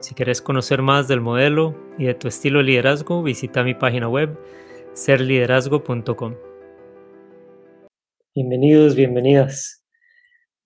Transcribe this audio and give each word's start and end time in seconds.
Si 0.00 0.14
quieres 0.14 0.40
conocer 0.40 0.80
más 0.80 1.08
del 1.08 1.20
modelo 1.20 1.76
y 1.98 2.04
de 2.04 2.14
tu 2.14 2.28
estilo 2.28 2.60
de 2.60 2.66
liderazgo, 2.66 3.20
visita 3.24 3.64
mi 3.64 3.74
página 3.74 4.08
web 4.08 4.38
serliderazgo.com. 4.92 6.36
Bienvenidos, 8.32 8.94
bienvenidas. 8.94 9.84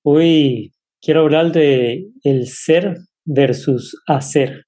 Hoy 0.02 0.74
quiero 1.00 1.22
hablar 1.22 1.50
de 1.50 2.10
el 2.24 2.46
ser 2.46 2.98
versus 3.24 3.96
hacer. 4.06 4.66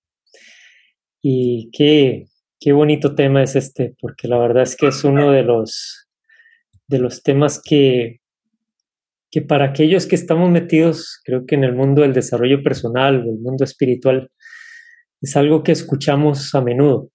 Y 1.20 1.68
qué, 1.70 2.24
qué 2.58 2.72
bonito 2.72 3.14
tema 3.14 3.42
es 3.42 3.56
este, 3.56 3.94
porque 4.00 4.28
la 4.28 4.38
verdad 4.38 4.62
es 4.62 4.76
que 4.76 4.86
es 4.86 5.04
uno 5.04 5.30
de 5.30 5.42
los, 5.42 6.08
de 6.88 7.00
los 7.00 7.22
temas 7.22 7.60
que, 7.62 8.20
que 9.30 9.42
para 9.42 9.66
aquellos 9.66 10.06
que 10.06 10.14
estamos 10.14 10.50
metidos, 10.50 11.20
creo 11.22 11.44
que 11.44 11.54
en 11.54 11.64
el 11.64 11.74
mundo 11.74 12.00
del 12.00 12.14
desarrollo 12.14 12.62
personal 12.62 13.16
el 13.16 13.40
mundo 13.40 13.64
espiritual, 13.64 14.30
es 15.24 15.36
algo 15.36 15.62
que 15.62 15.72
escuchamos 15.72 16.54
a 16.54 16.60
menudo, 16.60 17.10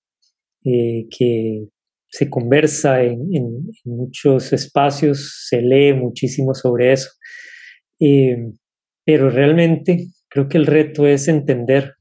eh, 0.65 1.05
que 1.15 1.67
se 2.07 2.27
conversa 2.27 3.03
en, 3.03 3.69
muchos 3.85 4.51
espacios, 4.51 5.45
se 5.47 5.61
lee 5.61 5.93
muchísimo 5.93 6.55
sobre 6.55 6.93
eso. 6.93 7.11
Eh, 7.99 8.51
pero 9.05 9.29
realmente 9.29 10.07
creo 10.27 10.49
que 10.49 10.57
el 10.57 10.65
reto 10.65 11.05
es 11.05 11.27
entender 11.27 11.93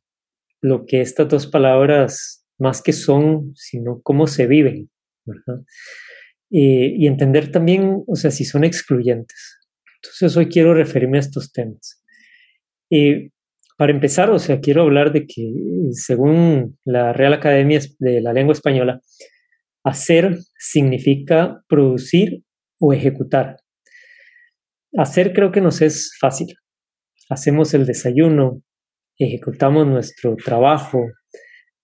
lo 0.63 0.87
que 0.87 1.03
estas 1.03 1.29
dos 1.29 1.47
palabras 1.47 2.47
más 2.59 2.81
que 2.81 2.95
son, 2.95 3.53
sino 3.55 4.01
cómo 4.03 4.27
se 4.27 4.47
viven, 4.47 4.91
eh, 6.51 6.95
y 6.97 7.07
entender 7.07 7.53
también, 7.53 8.03
o 8.07 8.17
sea, 8.17 8.31
si 8.31 8.47
son 8.47 8.65
excluyentes. 8.65 9.59
Entonces 10.03 10.35
hoy 10.39 10.49
quiero 10.49 10.73
referirme 10.73 11.19
a 11.19 11.21
estos 11.21 11.53
temas. 11.53 12.03
Para 13.79 13.93
empezar, 13.93 14.29
o 14.31 14.41
sea, 14.41 14.59
quiero 14.59 14.83
hablar 14.83 15.13
de 15.13 15.25
que 15.25 15.53
según 15.93 16.77
la 16.85 17.13
Real 17.13 17.33
Academia 17.33 17.79
de 18.01 18.21
la 18.21 18.33
Lengua 18.33 18.53
Española, 18.53 19.01
hacer 19.85 20.37
significa 20.59 21.63
producir 21.69 22.43
o 22.81 22.93
ejecutar. 22.93 23.59
Hacer 24.97 25.33
creo 25.33 25.53
que 25.53 25.61
nos 25.61 25.81
es 25.81 26.11
fácil. 26.21 26.49
Hacemos 27.31 27.73
el 27.73 27.87
desayuno, 27.87 28.63
ejecutamos 29.17 29.87
nuestro 29.87 30.35
trabajo, 30.35 31.01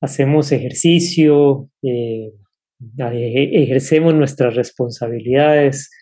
hacemos 0.00 0.50
ejercicio, 0.50 1.70
eh, 1.80 2.32
ejercemos 2.98 4.14
nuestras 4.14 4.56
responsabilidades, 4.56 5.92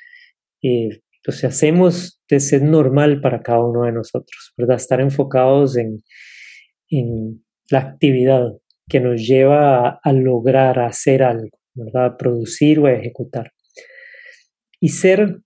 eh, 0.63 1.03
entonces 1.23 1.45
hacemos 1.45 2.21
de 2.29 2.41
ser 2.41 2.63
normal 2.63 3.21
para 3.21 3.43
cada 3.43 3.65
uno 3.65 3.85
de 3.85 3.93
nosotros, 3.93 4.53
¿verdad? 4.57 4.77
Estar 4.77 5.01
enfocados 5.01 5.77
en, 5.77 6.03
la 7.71 7.79
actividad 7.79 8.51
que 8.89 9.01
nos 9.01 9.27
lleva 9.27 10.01
a, 10.03 10.13
lograr, 10.13 10.79
a 10.79 10.89
hacer 10.89 11.23
algo, 11.23 11.57
¿verdad? 11.75 12.05
A 12.07 12.17
producir 12.19 12.81
o 12.81 12.87
a 12.87 12.93
ejecutar. 12.93 13.53
Y 14.79 14.91
ser, 14.91 15.39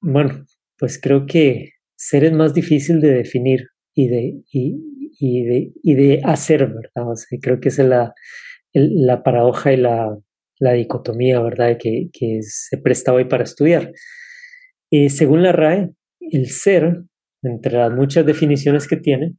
bueno, 0.00 0.46
pues 0.78 1.00
creo 1.00 1.26
que 1.26 1.70
ser 1.96 2.22
es 2.24 2.32
más 2.32 2.54
difícil 2.54 3.00
de 3.00 3.14
definir 3.14 3.68
y 3.94 4.08
de, 4.08 4.42
y, 4.52 5.94
de, 5.94 6.20
hacer, 6.22 6.66
¿verdad? 6.66 7.14
creo 7.40 7.60
que 7.60 7.70
es 7.70 7.78
la, 7.78 8.14
la 8.72 9.22
paradoja 9.22 9.72
y 9.72 9.78
la, 9.78 10.16
dicotomía, 10.60 11.40
¿verdad? 11.40 11.78
Que, 11.78 12.10
que 12.12 12.40
se 12.42 12.76
presta 12.78 13.12
hoy 13.12 13.24
para 13.24 13.44
estudiar. 13.44 13.90
Según 15.08 15.42
la 15.42 15.52
RAE, 15.52 15.94
el 16.20 16.50
ser, 16.50 17.04
entre 17.42 17.78
las 17.78 17.92
muchas 17.92 18.24
definiciones 18.24 18.86
que 18.86 18.96
tiene, 18.96 19.34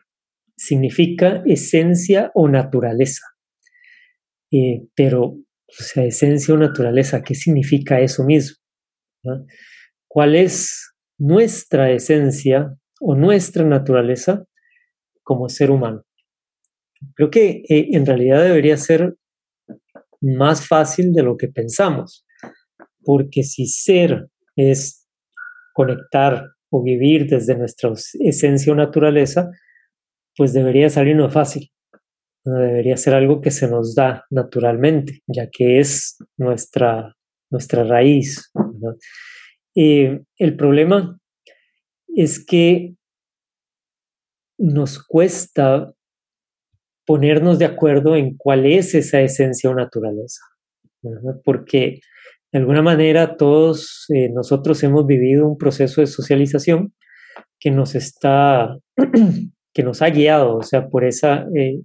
significa 0.57 1.43
esencia 1.45 2.31
o 2.33 2.47
naturaleza. 2.47 3.25
Eh, 4.51 4.87
pero, 4.95 5.23
o 5.23 5.43
sea, 5.67 6.05
esencia 6.05 6.53
o 6.53 6.57
naturaleza, 6.57 7.21
¿qué 7.21 7.35
significa 7.35 7.99
eso 7.99 8.23
mismo? 8.23 8.57
¿Cuál 10.07 10.35
es 10.35 10.93
nuestra 11.17 11.91
esencia 11.91 12.75
o 13.01 13.15
nuestra 13.15 13.65
naturaleza 13.65 14.45
como 15.23 15.49
ser 15.49 15.71
humano? 15.71 16.03
Creo 17.15 17.29
que 17.29 17.63
eh, 17.67 17.89
en 17.91 18.05
realidad 18.05 18.43
debería 18.43 18.77
ser 18.77 19.15
más 20.21 20.65
fácil 20.65 21.11
de 21.11 21.23
lo 21.23 21.37
que 21.37 21.47
pensamos, 21.47 22.25
porque 23.03 23.43
si 23.43 23.67
ser 23.67 24.27
es 24.55 25.04
conectar 25.75 26.51
o 26.71 26.81
vivir 26.81 27.27
desde 27.27 27.55
nuestra 27.55 27.91
esencia 28.21 28.71
o 28.71 28.75
naturaleza, 28.75 29.51
pues 30.37 30.53
debería 30.53 30.89
salirnos 30.89 31.33
fácil. 31.33 31.69
No 32.45 32.55
debería 32.59 32.95
ser 32.95 33.13
algo 33.13 33.41
que 33.41 33.51
se 33.51 33.67
nos 33.67 33.93
da 33.93 34.23
naturalmente, 34.29 35.21
ya 35.27 35.49
que 35.51 35.79
es 35.79 36.17
nuestra, 36.37 37.13
nuestra 37.51 37.83
raíz. 37.83 38.51
el 39.75 40.55
problema 40.55 41.19
es 42.07 42.45
que 42.45 42.95
nos 44.57 45.03
cuesta 45.03 45.91
ponernos 47.05 47.59
de 47.59 47.65
acuerdo 47.65 48.15
en 48.15 48.37
cuál 48.37 48.65
es 48.65 48.95
esa 48.95 49.19
esencia 49.19 49.69
o 49.69 49.75
naturaleza, 49.75 50.41
porque 51.43 51.99
de 52.51 52.59
alguna 52.59 52.81
manera 52.81 53.37
todos 53.37 54.05
eh, 54.13 54.29
nosotros 54.29 54.81
hemos 54.83 55.05
vivido 55.05 55.47
un 55.47 55.57
proceso 55.57 56.01
de 56.01 56.07
socialización 56.07 56.93
que 57.59 57.71
nos 57.71 57.95
está, 57.95 58.77
que 59.73 59.83
nos 59.83 60.01
ha 60.01 60.09
guiado, 60.09 60.57
o 60.57 60.63
sea, 60.63 60.87
por 60.87 61.03
esa, 61.03 61.45
eh, 61.55 61.81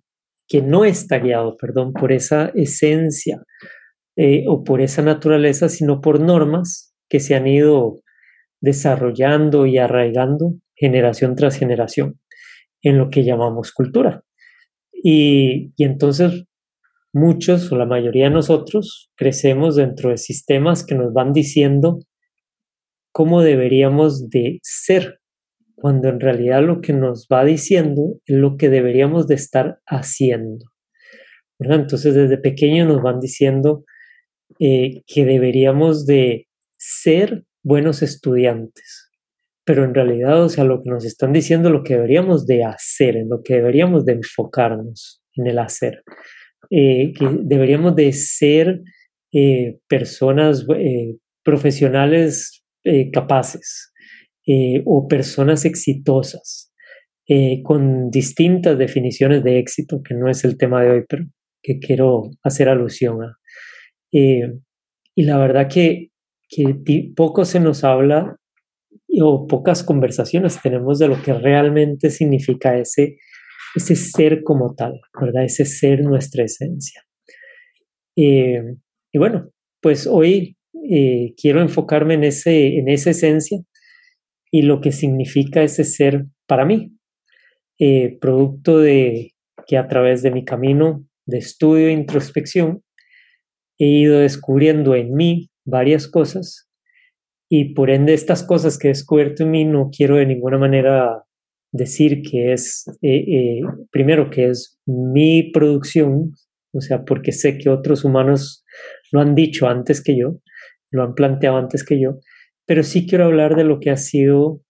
que 0.47 0.63
no 0.63 0.85
está 0.85 1.19
guiado, 1.19 1.57
perdón, 1.57 1.93
por 1.93 2.13
esa 2.13 2.53
esencia 2.55 3.43
eh, 4.17 4.45
o 4.49 4.65
por 4.65 4.81
esa 4.81 5.03
naturaleza, 5.03 5.69
sino 5.69 6.01
por 6.01 6.21
normas 6.21 6.95
que 7.09 7.21
se 7.21 7.35
han 7.35 7.47
ido 7.47 8.01
desarrollando 8.61 9.67
y 9.67 9.79
arraigando 9.79 10.55
generación 10.75 11.35
tras 11.35 11.57
generación 11.57 12.21
en 12.83 12.99
lo 12.99 13.11
que 13.11 13.25
llamamos 13.25 13.73
cultura. 13.73 14.23
Y, 14.93 15.73
y 15.77 15.85
entonces 15.85 16.45
muchos 17.13 17.71
o 17.73 17.77
la 17.77 17.87
mayoría 17.87 18.25
de 18.25 18.31
nosotros 18.31 19.11
crecemos 19.17 19.77
dentro 19.77 20.11
de 20.11 20.17
sistemas 20.17 20.85
que 20.85 20.95
nos 20.95 21.13
van 21.13 21.33
diciendo 21.33 21.99
cómo 23.13 23.43
deberíamos 23.43 24.29
de 24.31 24.61
ser, 24.63 25.21
cuando 25.75 26.09
en 26.09 26.21
realidad 26.21 26.63
lo 26.63 26.81
que 26.81 26.93
nos 26.93 27.27
va 27.33 27.45
diciendo 27.45 28.21
es 28.25 28.37
lo 28.37 28.57
que 28.57 28.69
deberíamos 28.69 29.27
de 29.27 29.35
estar 29.35 29.81
haciendo. 29.87 30.67
Entonces 31.59 32.15
desde 32.15 32.39
pequeño 32.39 32.87
nos 32.87 33.03
van 33.03 33.21
diciendo 33.21 33.85
eh, 34.59 35.03
que 35.07 35.25
deberíamos 35.25 36.07
de 36.07 36.47
ser 36.79 37.45
buenos 37.63 38.03
estudiantes, 38.03 39.11
pero 39.65 39.85
en 39.85 39.95
realidad, 39.95 40.43
o 40.43 40.49
sea, 40.49 40.65
lo 40.65 40.83
que 40.83 40.91
nos 40.91 41.05
están 41.05 41.33
diciendo, 41.33 41.71
lo 41.71 41.83
que 41.83 41.95
deberíamos 41.95 42.47
de 42.47 42.65
hacer, 42.65 43.17
en 43.17 43.29
lo 43.29 43.43
que 43.43 43.55
deberíamos 43.55 44.05
de 44.05 44.15
enfocarnos 44.15 45.23
en 45.35 45.47
el 45.47 45.59
hacer. 45.59 46.03
Eh, 46.73 47.13
que 47.19 47.29
deberíamos 47.43 47.97
de 47.97 48.13
ser 48.13 48.83
eh, 49.33 49.79
personas 49.89 50.65
eh, 50.77 51.17
profesionales 51.43 52.63
capaces 53.13 53.93
o 54.87 55.07
personas 55.07 55.67
exitosas 55.67 56.73
con 57.63 58.11
distintas 58.11 58.79
definiciones 58.79 59.45
de 59.45 59.59
éxito, 59.59 60.01
que 60.03 60.15
no 60.15 60.31
es 60.31 60.45
el 60.45 60.57
tema 60.57 60.83
de 60.83 60.91
hoy, 60.91 61.05
pero 61.07 61.25
que 61.63 61.79
quiero 61.79 62.31
hacer 62.43 62.71
alusión 62.71 63.19
a. 63.23 63.37
y 64.11 65.23
la 65.23 65.37
verdad 65.37 65.69
que, 65.69 66.09
que 66.49 67.13
poco 67.15 67.45
se 67.45 67.61
nos 67.61 67.85
habla 67.85 68.37
o 69.21 69.47
pocas 69.47 69.85
conversaciones 69.85 70.59
tenemos 70.63 70.99
de 70.99 71.09
lo 71.09 71.23
que 71.23 71.35
realmente 71.35 72.09
significa 72.11 72.79
ese 72.79 73.19
ese 73.75 73.97
ser 73.97 74.43
como 74.43 74.75
tal, 74.75 75.01
¿verdad? 75.21 75.45
Ese 75.45 75.65
ser 75.65 76.03
nuestra 76.03 76.45
esencia. 76.45 77.03
Eh, 78.17 78.63
y 79.13 79.19
bueno, 79.19 79.51
pues 79.81 80.07
hoy 80.07 80.57
eh, 80.91 81.35
quiero 81.41 81.61
enfocarme 81.61 82.15
en, 82.15 82.25
ese, 82.25 82.79
en 82.79 82.89
esa 82.89 83.11
esencia 83.11 83.61
y 84.51 84.63
lo 84.63 84.81
que 84.81 84.93
significa 84.93 85.63
ese 85.63 85.85
ser 85.85 86.27
para 86.47 86.65
mí, 86.65 86.93
eh, 87.79 88.19
producto 88.21 88.79
de 88.79 89.33
que 89.67 89.77
a 89.79 89.87
través 89.87 90.23
de 90.23 90.31
mi 90.31 90.45
camino 90.45 91.07
de 91.27 91.39
estudio 91.39 91.89
e 91.89 91.93
introspección, 91.93 92.83
he 93.79 93.87
ido 93.87 94.19
descubriendo 94.19 94.95
en 94.95 95.15
mí 95.15 95.51
varias 95.65 96.09
cosas 96.09 96.69
y 97.49 97.75
por 97.75 97.91
ende 97.91 98.15
estas 98.15 98.43
cosas 98.43 98.79
que 98.79 98.89
he 98.89 98.91
descubierto 98.91 99.45
en 99.45 99.51
mí 99.51 99.65
no 99.65 99.91
quiero 99.91 100.17
de 100.17 100.27
ninguna 100.27 100.59
manera 100.59 101.25
decir 101.73 102.23
que 102.23 102.53
es, 102.53 102.87
eh, 103.03 103.25
eh, 103.27 103.61
primero, 103.91 104.31
que 104.31 104.49
es 104.49 104.79
mi 104.87 105.51
producción, 105.53 106.35
o 106.73 106.81
sea, 106.81 107.05
porque 107.05 107.33
sé 107.33 107.59
que 107.59 107.71
otros 107.71 108.05
humanos 108.05 108.65
lo 109.13 109.21
han 109.21 109.35
dicho 109.35 109.69
antes 109.69 110.03
que 110.03 110.17
yo, 110.17 110.41
lo 110.91 111.03
han 111.05 111.15
planteado 111.15 111.59
antes 111.59 111.85
que 111.85 112.01
yo, 112.01 112.19
pero 112.67 112.83
sí 112.83 113.07
quiero 113.07 113.25
hablar 113.25 113.57
de 113.57 113.65
lo 113.65 113.81
que 113.81 113.91
ha 113.91 113.97
sido, 113.97 114.63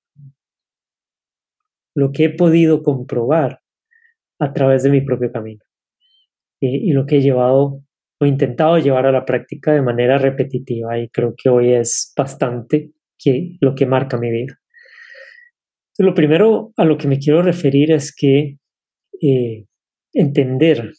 lo 1.94 2.12
que 2.12 2.25
he 2.25 2.31
podido 2.31 2.82
comprobar 2.82 3.61
a 4.38 4.52
través 4.52 4.82
de 4.82 4.91
mi 4.91 5.00
propio 5.00 5.32
camino 5.32 5.61
y, 6.61 6.93
lo 6.93 7.06
que 7.06 7.17
he 7.17 7.23
llevado 7.23 7.82
o 8.20 8.26
intentado 8.26 8.79
llevar 8.79 9.06
a 9.06 9.12
la 9.12 9.25
práctica 9.25 9.73
de 9.73 9.82
manera 9.82 10.19
repetitiva 10.19 10.99
y 10.99 11.08
creo 11.08 11.35
que 11.37 11.49
hoy 11.49 11.73
es 11.73 12.12
bastante 12.17 12.93
que, 13.19 13.56
lo 13.61 13.75
que 13.75 13.87
marca 13.87 14.19
mi 14.19 14.31
vida. 14.31 14.59
Lo 16.05 16.14
primero 16.14 16.73
a 16.76 16.85
lo 16.85 16.97
que 16.97 17.08
me 17.08 17.19
quiero 17.19 17.43
referir 17.43 17.93
es 17.93 18.14
que 18.14 18.56
eh, 19.20 19.67
entender 20.12 20.93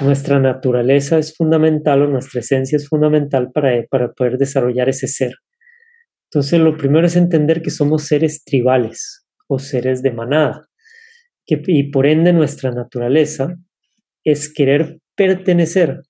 nuestra 0.00 0.38
naturaleza 0.38 1.18
es 1.18 1.36
fundamental 1.36 2.02
o 2.02 2.06
nuestra 2.06 2.40
esencia 2.40 2.76
es 2.76 2.88
fundamental 2.88 3.50
para, 3.52 3.84
para 3.90 4.12
poder 4.12 4.38
desarrollar 4.38 4.88
ese 4.88 5.08
ser. 5.08 5.32
Entonces, 6.32 6.60
lo 6.60 6.76
primero 6.76 7.06
es 7.06 7.16
entender 7.16 7.60
que 7.60 7.70
somos 7.70 8.04
seres 8.04 8.44
tribales 8.44 9.26
o 9.48 9.58
seres 9.58 10.00
de 10.00 10.12
manada, 10.12 10.68
y 11.44 11.90
por 11.90 12.06
ende 12.06 12.32
nuestra 12.32 12.70
naturaleza 12.70 13.56
es 14.24 14.52
querer 14.52 15.00
pertenecer 15.16 16.02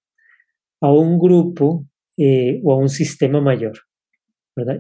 a 0.83 0.93
un 0.93 1.19
grupo 1.19 1.87
eh, 2.19 2.61
o 2.63 2.73
a 2.73 2.77
un 2.77 2.91
sistema 2.91 3.41
mayor. 3.41 3.79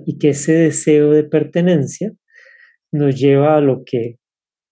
Y 0.04 0.18
que 0.18 0.30
ese 0.30 0.52
deseo 0.52 1.12
de 1.12 1.24
pertenencia 1.24 2.12
nos 2.92 3.18
lleva 3.18 3.56
a 3.56 3.60
lo 3.60 3.82
que 3.84 4.16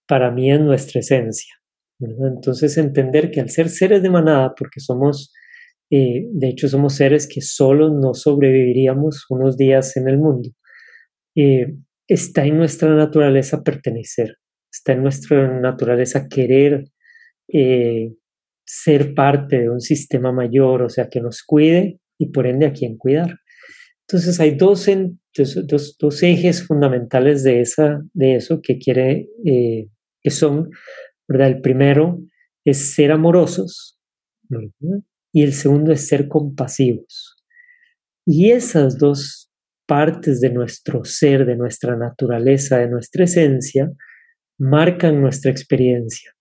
para 0.07 0.31
mí 0.31 0.51
es 0.51 0.59
nuestra 0.59 0.99
esencia. 0.99 1.53
Entonces 1.99 2.77
entender 2.77 3.29
que 3.29 3.41
al 3.41 3.49
ser 3.49 3.69
seres 3.69 4.01
de 4.01 4.09
manada, 4.09 4.53
porque 4.57 4.79
somos, 4.79 5.33
eh, 5.91 6.25
de 6.31 6.49
hecho 6.49 6.67
somos 6.69 6.95
seres 6.95 7.27
que 7.27 7.41
solo 7.41 7.89
no 7.89 8.13
sobreviviríamos 8.13 9.25
unos 9.29 9.57
días 9.57 9.97
en 9.97 10.07
el 10.07 10.17
mundo, 10.17 10.49
eh, 11.35 11.75
está 12.07 12.45
en 12.45 12.57
nuestra 12.57 12.95
naturaleza 12.95 13.61
pertenecer, 13.63 14.37
está 14.71 14.93
en 14.93 15.03
nuestra 15.03 15.59
naturaleza 15.59 16.27
querer 16.27 16.85
eh, 17.51 18.13
ser 18.65 19.13
parte 19.13 19.59
de 19.59 19.69
un 19.69 19.81
sistema 19.81 20.31
mayor, 20.31 20.83
o 20.83 20.89
sea, 20.89 21.09
que 21.09 21.21
nos 21.21 21.43
cuide 21.43 21.99
y 22.17 22.31
por 22.31 22.47
ende 22.47 22.65
a 22.65 22.73
quien 22.73 22.97
cuidar. 22.97 23.39
Entonces 24.07 24.39
hay 24.39 24.55
dos, 24.55 24.87
dos, 25.35 25.97
dos 25.97 26.23
ejes 26.23 26.65
fundamentales 26.65 27.43
de, 27.43 27.61
esa, 27.61 28.01
de 28.13 28.35
eso 28.35 28.61
que 28.61 28.77
quiere, 28.77 29.27
que 29.43 30.29
son 30.31 30.69
el 31.27 31.61
primero 31.61 32.21
es 32.65 32.93
ser 32.93 33.11
amorosos 33.11 33.97
y 35.31 35.43
el 35.43 35.53
segundo 35.53 35.91
es 35.91 36.07
ser 36.07 36.27
compasivos. 36.27 37.35
Y 38.25 38.51
esas 38.51 38.97
dos 38.97 39.51
partes 39.87 40.39
de 40.41 40.51
nuestro 40.51 41.03
ser, 41.03 41.45
de 41.45 41.55
nuestra 41.55 41.95
naturaleza, 41.95 42.77
de 42.77 42.89
nuestra 42.89 43.23
esencia, 43.23 43.91
marcan 44.59 45.21
nuestra 45.21 45.51
experiencia 45.51 46.31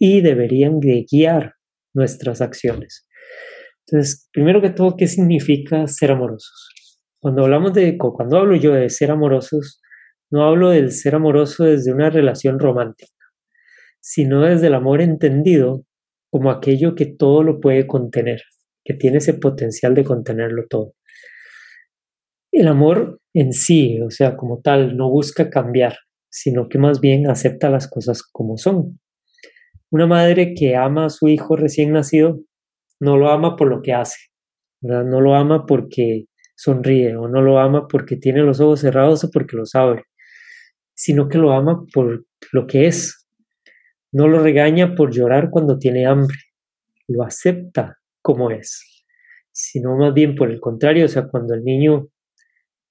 y 0.00 0.20
deberían 0.20 0.80
de 0.80 1.06
guiar 1.10 1.54
nuestras 1.94 2.40
acciones. 2.40 3.06
Entonces, 3.86 4.28
primero 4.32 4.60
que 4.60 4.70
todo, 4.70 4.96
¿qué 4.96 5.06
significa 5.06 5.86
ser 5.86 6.10
amorosos? 6.10 6.70
Cuando 7.24 7.44
hablamos 7.44 7.72
de, 7.72 7.96
cuando 7.96 8.36
hablo 8.36 8.54
yo 8.54 8.74
de 8.74 8.90
ser 8.90 9.10
amorosos, 9.10 9.80
no 10.30 10.44
hablo 10.44 10.68
del 10.68 10.92
ser 10.92 11.14
amoroso 11.14 11.64
desde 11.64 11.90
una 11.90 12.10
relación 12.10 12.58
romántica, 12.58 13.14
sino 13.98 14.42
desde 14.42 14.66
el 14.66 14.74
amor 14.74 15.00
entendido 15.00 15.86
como 16.30 16.50
aquello 16.50 16.94
que 16.94 17.06
todo 17.06 17.42
lo 17.42 17.60
puede 17.60 17.86
contener, 17.86 18.42
que 18.84 18.92
tiene 18.92 19.16
ese 19.18 19.32
potencial 19.32 19.94
de 19.94 20.04
contenerlo 20.04 20.64
todo. 20.68 20.92
El 22.52 22.68
amor 22.68 23.22
en 23.32 23.54
sí, 23.54 24.02
o 24.02 24.10
sea, 24.10 24.36
como 24.36 24.60
tal, 24.60 24.94
no 24.94 25.08
busca 25.08 25.48
cambiar, 25.48 25.96
sino 26.28 26.68
que 26.68 26.76
más 26.76 27.00
bien 27.00 27.30
acepta 27.30 27.70
las 27.70 27.88
cosas 27.88 28.22
como 28.22 28.58
son. 28.58 29.00
Una 29.90 30.06
madre 30.06 30.52
que 30.52 30.76
ama 30.76 31.06
a 31.06 31.10
su 31.10 31.28
hijo 31.28 31.56
recién 31.56 31.90
nacido 31.90 32.40
no 33.00 33.16
lo 33.16 33.30
ama 33.30 33.56
por 33.56 33.68
lo 33.68 33.80
que 33.80 33.94
hace, 33.94 34.18
no 34.82 35.22
lo 35.22 35.34
ama 35.34 35.64
porque 35.64 36.26
sonríe 36.56 37.16
o 37.16 37.28
no 37.28 37.42
lo 37.42 37.58
ama 37.58 37.88
porque 37.88 38.16
tiene 38.16 38.42
los 38.42 38.60
ojos 38.60 38.80
cerrados 38.80 39.24
o 39.24 39.30
porque 39.30 39.56
los 39.56 39.74
abre 39.74 40.04
sino 40.94 41.28
que 41.28 41.38
lo 41.38 41.52
ama 41.52 41.84
por 41.92 42.24
lo 42.52 42.66
que 42.66 42.86
es. 42.86 43.26
No 44.12 44.28
lo 44.28 44.42
regaña 44.42 44.94
por 44.94 45.12
llorar 45.12 45.50
cuando 45.50 45.78
tiene 45.78 46.06
hambre, 46.06 46.36
lo 47.08 47.24
acepta 47.24 47.98
como 48.22 48.50
es, 48.50 49.04
sino 49.52 49.96
más 49.96 50.14
bien 50.14 50.36
por 50.36 50.50
el 50.50 50.60
contrario, 50.60 51.04
o 51.04 51.08
sea, 51.08 51.26
cuando 51.26 51.54
el 51.54 51.64
niño 51.64 52.08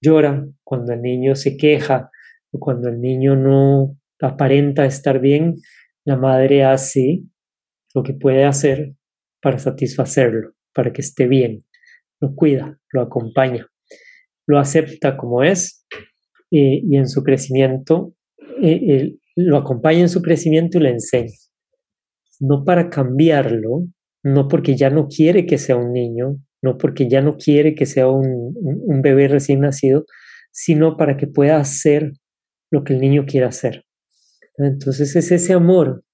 llora, 0.01 0.45
cuando 0.63 0.93
el 0.93 1.01
niño 1.01 1.35
se 1.35 1.55
queja 1.55 2.11
o 2.51 2.59
cuando 2.59 2.89
el 2.89 2.99
niño 2.99 3.37
no 3.37 3.97
aparenta 4.19 4.85
estar 4.85 5.19
bien, 5.19 5.55
la 6.05 6.17
madre 6.17 6.65
hace 6.65 7.23
lo 7.95 8.03
que 8.03 8.13
puede 8.13 8.43
hacer 8.43 8.93
para 9.41 9.59
satisfacerlo, 9.59 10.53
para 10.73 10.91
que 10.91 11.01
esté 11.01 11.27
bien, 11.27 11.63
lo 12.23 12.35
cuida, 12.35 12.79
lo 12.93 13.01
acompaña, 13.01 13.67
lo 14.47 14.57
acepta 14.57 15.17
como 15.17 15.43
es 15.43 15.85
eh, 16.51 16.81
y 16.81 16.95
en 16.95 17.09
su 17.09 17.21
crecimiento, 17.21 18.15
eh, 18.61 19.17
lo 19.35 19.57
acompaña 19.57 19.99
en 19.99 20.09
su 20.09 20.21
crecimiento 20.21 20.77
y 20.77 20.81
le 20.83 20.91
enseña. 20.91 21.33
No 22.39 22.63
para 22.63 22.89
cambiarlo, 22.89 23.87
no 24.23 24.47
porque 24.47 24.77
ya 24.77 24.89
no 24.89 25.07
quiere 25.07 25.45
que 25.45 25.57
sea 25.57 25.75
un 25.75 25.91
niño, 25.91 26.37
no 26.61 26.77
porque 26.77 27.09
ya 27.09 27.21
no 27.21 27.35
quiere 27.35 27.75
que 27.75 27.85
sea 27.85 28.07
un, 28.07 28.53
un 28.55 29.01
bebé 29.01 29.27
recién 29.27 29.59
nacido, 29.59 30.05
sino 30.51 30.95
para 30.95 31.17
que 31.17 31.27
pueda 31.27 31.57
hacer 31.57 32.13
lo 32.71 32.85
que 32.85 32.93
el 32.93 33.01
niño 33.01 33.25
quiera 33.25 33.49
hacer. 33.49 33.83
Entonces 34.57 35.13
es 35.17 35.29
ese 35.31 35.51
amor 35.51 36.05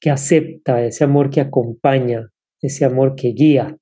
que 0.00 0.10
acepta, 0.10 0.84
ese 0.84 1.02
amor 1.02 1.30
que 1.30 1.40
acompaña, 1.40 2.30
ese 2.60 2.84
amor 2.84 3.16
que 3.16 3.32
guía, 3.32 3.76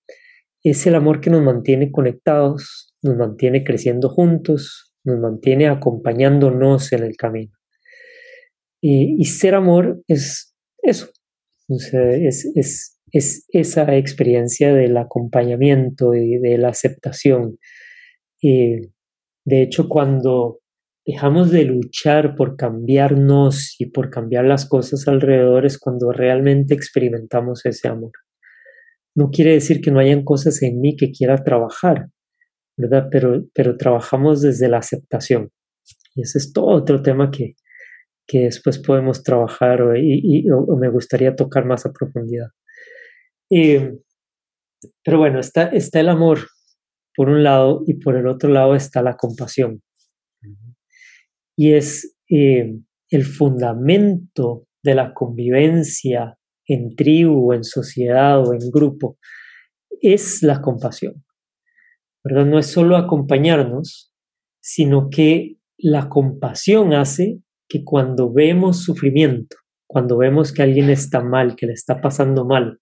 es 0.65 0.87
el 0.87 0.95
amor 0.95 1.21
que 1.21 1.31
nos 1.31 1.43
mantiene 1.43 1.93
conectados, 1.93 2.95
nos 3.03 3.17
mantiene 3.17 3.65
creciendo 3.65 4.09
juntos, 4.09 4.95
nos 5.05 5.21
mantiene 5.21 5.69
acompañándonos 5.69 6.93
en 6.93 7.05
el 7.05 7.17
camino. 7.17 7.53
Y, 8.81 9.25
ser 9.25 9.55
amor 9.55 10.03
es 10.09 10.55
eso, 10.83 11.09
es, 11.69 11.95
es, 12.55 13.01
es, 13.13 13.47
esa 13.49 13.97
experiencia 13.97 14.75
del 14.75 14.99
acompañamiento 14.99 16.15
y 16.15 16.37
de 16.39 16.59
la 16.59 16.69
aceptación. 16.69 17.59
Y 18.43 18.91
de 19.47 19.63
hecho, 19.63 19.89
cuando 19.89 20.61
dejamos 21.07 21.51
de 21.51 21.65
luchar 21.65 22.35
por 22.35 22.57
cambiarnos 22.57 23.77
y 23.79 23.87
por 23.87 24.11
cambiar 24.11 24.45
las 24.45 24.67
cosas 24.67 25.07
alrededor 25.09 25.65
es 25.65 25.79
cuando 25.79 26.13
realmente 26.13 26.75
experimentamos 26.75 27.65
ese 27.67 27.89
amor. 27.89 28.13
No 29.15 29.31
quiere 29.31 29.53
decir 29.53 29.81
que 29.81 29.91
no 29.91 30.01
hayan 30.01 30.25
cosas 30.25 30.63
en 30.63 30.81
mí 30.81 30.97
que 30.97 31.13
quiera 31.13 31.43
trabajar, 31.45 32.09
¿verdad? 32.77 33.09
Pero, 33.11 33.45
pero 33.55 33.77
trabajamos 33.77 34.43
desde 34.43 34.69
la 34.69 34.79
aceptación. 34.79 35.51
Y 36.15 36.23
ese 36.23 36.39
es 36.39 36.53
todo 36.53 36.67
otro 36.67 37.03
tema 37.03 37.31
que, 37.31 37.55
que 38.27 38.41
después 38.41 38.79
podemos 38.79 39.23
trabajar 39.23 39.83
o, 39.83 39.97
y, 39.97 40.47
me 40.79 40.89
gustaría 40.89 41.37
tocar 41.37 41.65
más 41.65 41.87
a 41.87 41.93
profundidad. 41.93 42.49
pero 43.49 45.19
bueno, 45.19 45.41
está, 45.41 45.69
está 45.69 46.01
el 46.01 46.09
amor 46.09 46.39
por 47.17 47.29
un 47.29 47.43
lado 47.45 47.83
y 47.87 47.95
por 47.95 48.17
el 48.17 48.27
otro 48.27 48.51
lado 48.51 48.75
está 48.75 49.03
la 49.03 49.17
compasión. 49.17 49.83
Y 51.57 51.75
es 51.75 52.17
eh, 52.29 52.75
el 53.11 53.25
fundamento 53.25 54.67
de 54.83 54.95
la 54.95 55.15
convivencia 55.15 56.37
en 56.67 56.95
tribu, 56.97 57.53
en 57.53 57.65
sociedad 57.65 58.41
o 58.41 58.53
en 58.53 58.71
grupo, 58.71 59.19
es 60.01 60.43
la 60.43 60.61
compasión. 60.61 61.25
¿verdad? 62.25 62.47
No 62.47 62.59
es 62.59 62.67
solo 62.67 62.97
acompañarnos, 62.97 64.13
sino 64.61 65.11
que 65.11 65.59
la 65.77 66.09
compasión 66.09 66.95
hace 66.95 67.41
que 67.69 67.85
cuando 67.85 68.33
vemos 68.33 68.83
sufrimiento, 68.83 69.57
cuando 69.87 70.17
vemos 70.17 70.53
que 70.53 70.63
alguien 70.63 70.89
está 70.89 71.23
mal, 71.23 71.55
que 71.55 71.67
le 71.67 71.75
está 71.75 72.01
pasando 72.01 72.47
mal, 72.47 72.81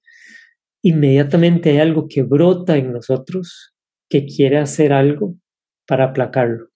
inmediatamente 0.82 1.70
hay 1.70 1.78
algo 1.78 2.06
que 2.08 2.22
brota 2.22 2.76
en 2.76 2.92
nosotros 2.92 3.74
que 4.08 4.26
quiere 4.26 4.58
hacer 4.58 4.92
algo 4.92 5.36
para 5.86 6.06
aplacarlo. 6.06 6.68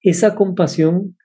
Esa 0.00 0.34
compasión 0.34 1.16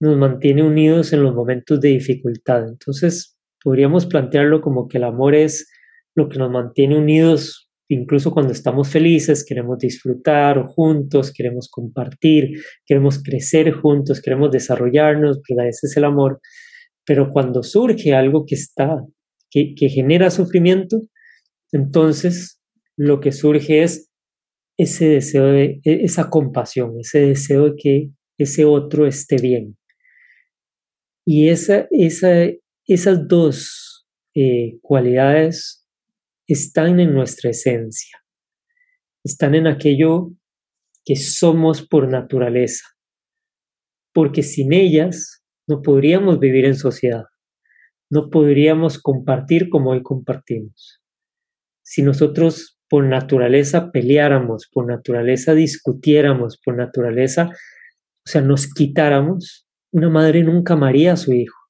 nos 0.00 0.16
mantiene 0.16 0.62
unidos 0.62 1.12
en 1.12 1.22
los 1.22 1.34
momentos 1.34 1.80
de 1.80 1.90
dificultad. 1.90 2.68
Entonces, 2.68 3.38
podríamos 3.62 4.06
plantearlo 4.06 4.60
como 4.60 4.88
que 4.88 4.98
el 4.98 5.04
amor 5.04 5.34
es 5.34 5.70
lo 6.14 6.28
que 6.28 6.38
nos 6.38 6.50
mantiene 6.50 6.98
unidos 6.98 7.72
incluso 7.92 8.32
cuando 8.32 8.52
estamos 8.52 8.88
felices, 8.88 9.44
queremos 9.44 9.78
disfrutar 9.78 10.66
juntos, 10.66 11.32
queremos 11.32 11.68
compartir, 11.70 12.62
queremos 12.86 13.22
crecer 13.22 13.72
juntos, 13.72 14.20
queremos 14.20 14.50
desarrollarnos, 14.50 15.40
¿verdad? 15.48 15.68
Ese 15.68 15.86
es 15.86 15.96
el 15.96 16.04
amor. 16.04 16.40
Pero 17.04 17.30
cuando 17.32 17.62
surge 17.62 18.14
algo 18.14 18.44
que 18.46 18.54
está, 18.54 19.04
que, 19.50 19.74
que 19.76 19.88
genera 19.88 20.30
sufrimiento, 20.30 21.02
entonces 21.72 22.60
lo 22.96 23.20
que 23.20 23.32
surge 23.32 23.82
es 23.82 24.10
ese 24.78 25.08
deseo 25.08 25.46
de, 25.46 25.80
e, 25.84 26.04
esa 26.04 26.30
compasión, 26.30 26.94
ese 26.98 27.20
deseo 27.20 27.70
de 27.70 27.74
que 27.76 28.10
ese 28.38 28.64
otro 28.64 29.06
esté 29.06 29.36
bien. 29.36 29.76
Y 31.26 31.50
esa, 31.50 31.86
esa, 31.90 32.46
esas 32.94 33.26
dos 33.28 34.06
eh, 34.34 34.78
cualidades 34.82 35.86
están 36.46 37.00
en 37.00 37.14
nuestra 37.14 37.50
esencia, 37.50 38.18
están 39.24 39.54
en 39.54 39.66
aquello 39.66 40.32
que 41.04 41.16
somos 41.16 41.86
por 41.86 42.08
naturaleza, 42.08 42.84
porque 44.12 44.42
sin 44.42 44.72
ellas 44.72 45.42
no 45.66 45.82
podríamos 45.82 46.38
vivir 46.38 46.64
en 46.64 46.76
sociedad, 46.76 47.24
no 48.10 48.28
podríamos 48.30 48.98
compartir 49.00 49.68
como 49.68 49.90
hoy 49.90 50.02
compartimos. 50.02 51.00
Si 51.82 52.02
nosotros 52.02 52.78
por 52.88 53.04
naturaleza 53.04 53.90
peleáramos, 53.90 54.68
por 54.70 54.86
naturaleza 54.86 55.54
discutiéramos, 55.54 56.60
por 56.62 56.76
naturaleza, 56.76 57.48
o 57.48 58.30
sea, 58.30 58.42
nos 58.42 58.72
quitáramos, 58.72 59.66
una 59.92 60.10
madre 60.10 60.42
nunca 60.42 60.74
amaría 60.74 61.14
a 61.14 61.16
su 61.16 61.32
hijo, 61.32 61.61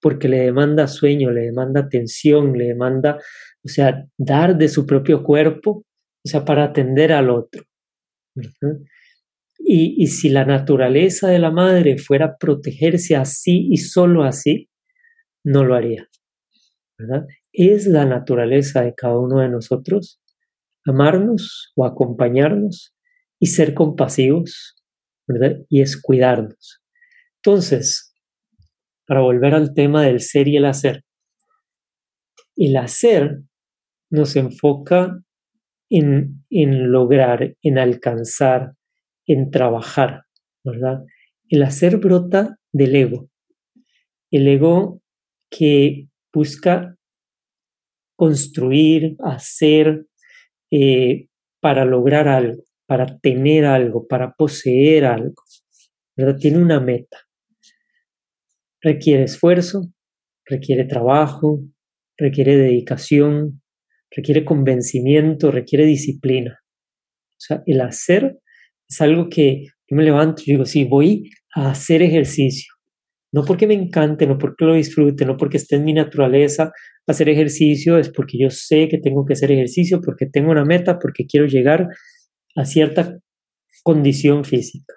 porque 0.00 0.28
le 0.28 0.38
demanda 0.38 0.86
sueño, 0.86 1.30
le 1.30 1.42
demanda 1.42 1.80
atención, 1.80 2.56
le 2.56 2.66
demanda, 2.66 3.18
o 3.64 3.68
sea, 3.68 4.04
dar 4.16 4.56
de 4.56 4.68
su 4.68 4.86
propio 4.86 5.22
cuerpo, 5.22 5.84
o 6.24 6.28
sea, 6.28 6.44
para 6.44 6.64
atender 6.64 7.12
al 7.12 7.30
otro. 7.30 7.62
Y, 9.58 10.02
y 10.02 10.06
si 10.06 10.28
la 10.28 10.44
naturaleza 10.44 11.28
de 11.28 11.38
la 11.38 11.50
madre 11.50 11.98
fuera 11.98 12.36
protegerse 12.38 13.16
así 13.16 13.68
y 13.70 13.78
solo 13.78 14.24
así, 14.24 14.68
no 15.44 15.64
lo 15.64 15.74
haría. 15.74 16.08
Es 17.52 17.86
la 17.86 18.04
naturaleza 18.04 18.82
de 18.82 18.94
cada 18.94 19.18
uno 19.18 19.40
de 19.40 19.48
nosotros 19.48 20.20
amarnos 20.84 21.72
o 21.76 21.84
acompañarnos 21.84 22.94
y 23.38 23.46
ser 23.46 23.74
compasivos, 23.74 24.76
¿verdad? 25.26 25.58
Y 25.68 25.82
es 25.82 26.00
cuidarnos. 26.00 26.82
Entonces, 27.36 28.07
para 29.08 29.22
volver 29.22 29.54
al 29.54 29.72
tema 29.72 30.02
del 30.02 30.20
ser 30.20 30.48
y 30.48 30.58
el 30.58 30.66
hacer, 30.66 31.02
el 32.56 32.76
hacer 32.76 33.40
nos 34.10 34.36
enfoca 34.36 35.18
en, 35.88 36.42
lograr, 36.50 37.56
en 37.62 37.78
alcanzar, 37.78 38.74
en 39.26 39.50
trabajar, 39.50 40.24
¿verdad? 40.62 41.04
El 41.48 41.62
hacer 41.62 41.96
brota 41.96 42.58
del 42.70 42.96
ego. 42.96 43.30
El 44.30 44.46
ego 44.46 45.00
que 45.50 46.08
busca 46.30 46.94
construir, 48.14 49.16
hacer, 49.20 50.06
eh, 50.70 51.28
para 51.60 51.86
lograr 51.86 52.28
algo, 52.28 52.62
para 52.86 53.18
tener 53.20 53.64
algo, 53.64 54.06
para 54.06 54.34
poseer 54.34 55.06
algo. 55.06 55.42
¿verdad? 56.14 56.36
Tiene 56.38 56.58
una 56.58 56.80
meta. 56.80 57.27
Requiere 58.80 59.24
esfuerzo, 59.24 59.92
requiere 60.44 60.84
trabajo, 60.84 61.60
requiere 62.16 62.56
dedicación, 62.56 63.62
requiere 64.10 64.44
convencimiento, 64.44 65.50
requiere 65.50 65.84
disciplina. 65.84 66.58
O 66.62 67.40
sea, 67.40 67.62
el 67.66 67.80
hacer 67.80 68.38
es 68.88 69.00
algo 69.00 69.28
que 69.28 69.64
yo 69.86 69.96
me 69.96 70.04
levanto 70.04 70.42
y 70.44 70.52
digo, 70.52 70.64
sí, 70.64 70.84
voy 70.84 71.30
a 71.54 71.70
hacer 71.70 72.02
ejercicio. 72.02 72.72
No 73.32 73.44
porque 73.44 73.66
me 73.66 73.74
encante, 73.74 74.26
no 74.26 74.38
porque 74.38 74.64
lo 74.64 74.74
disfrute, 74.74 75.26
no 75.26 75.36
porque 75.36 75.58
esté 75.58 75.76
en 75.76 75.84
mi 75.84 75.92
naturaleza 75.92 76.72
hacer 77.08 77.28
ejercicio, 77.28 77.98
es 77.98 78.10
porque 78.10 78.38
yo 78.38 78.50
sé 78.50 78.88
que 78.88 78.98
tengo 78.98 79.24
que 79.24 79.32
hacer 79.32 79.50
ejercicio, 79.50 80.00
porque 80.00 80.26
tengo 80.26 80.50
una 80.50 80.64
meta, 80.64 80.98
porque 80.98 81.26
quiero 81.26 81.46
llegar 81.46 81.88
a 82.54 82.64
cierta 82.64 83.18
condición 83.82 84.44
física. 84.44 84.94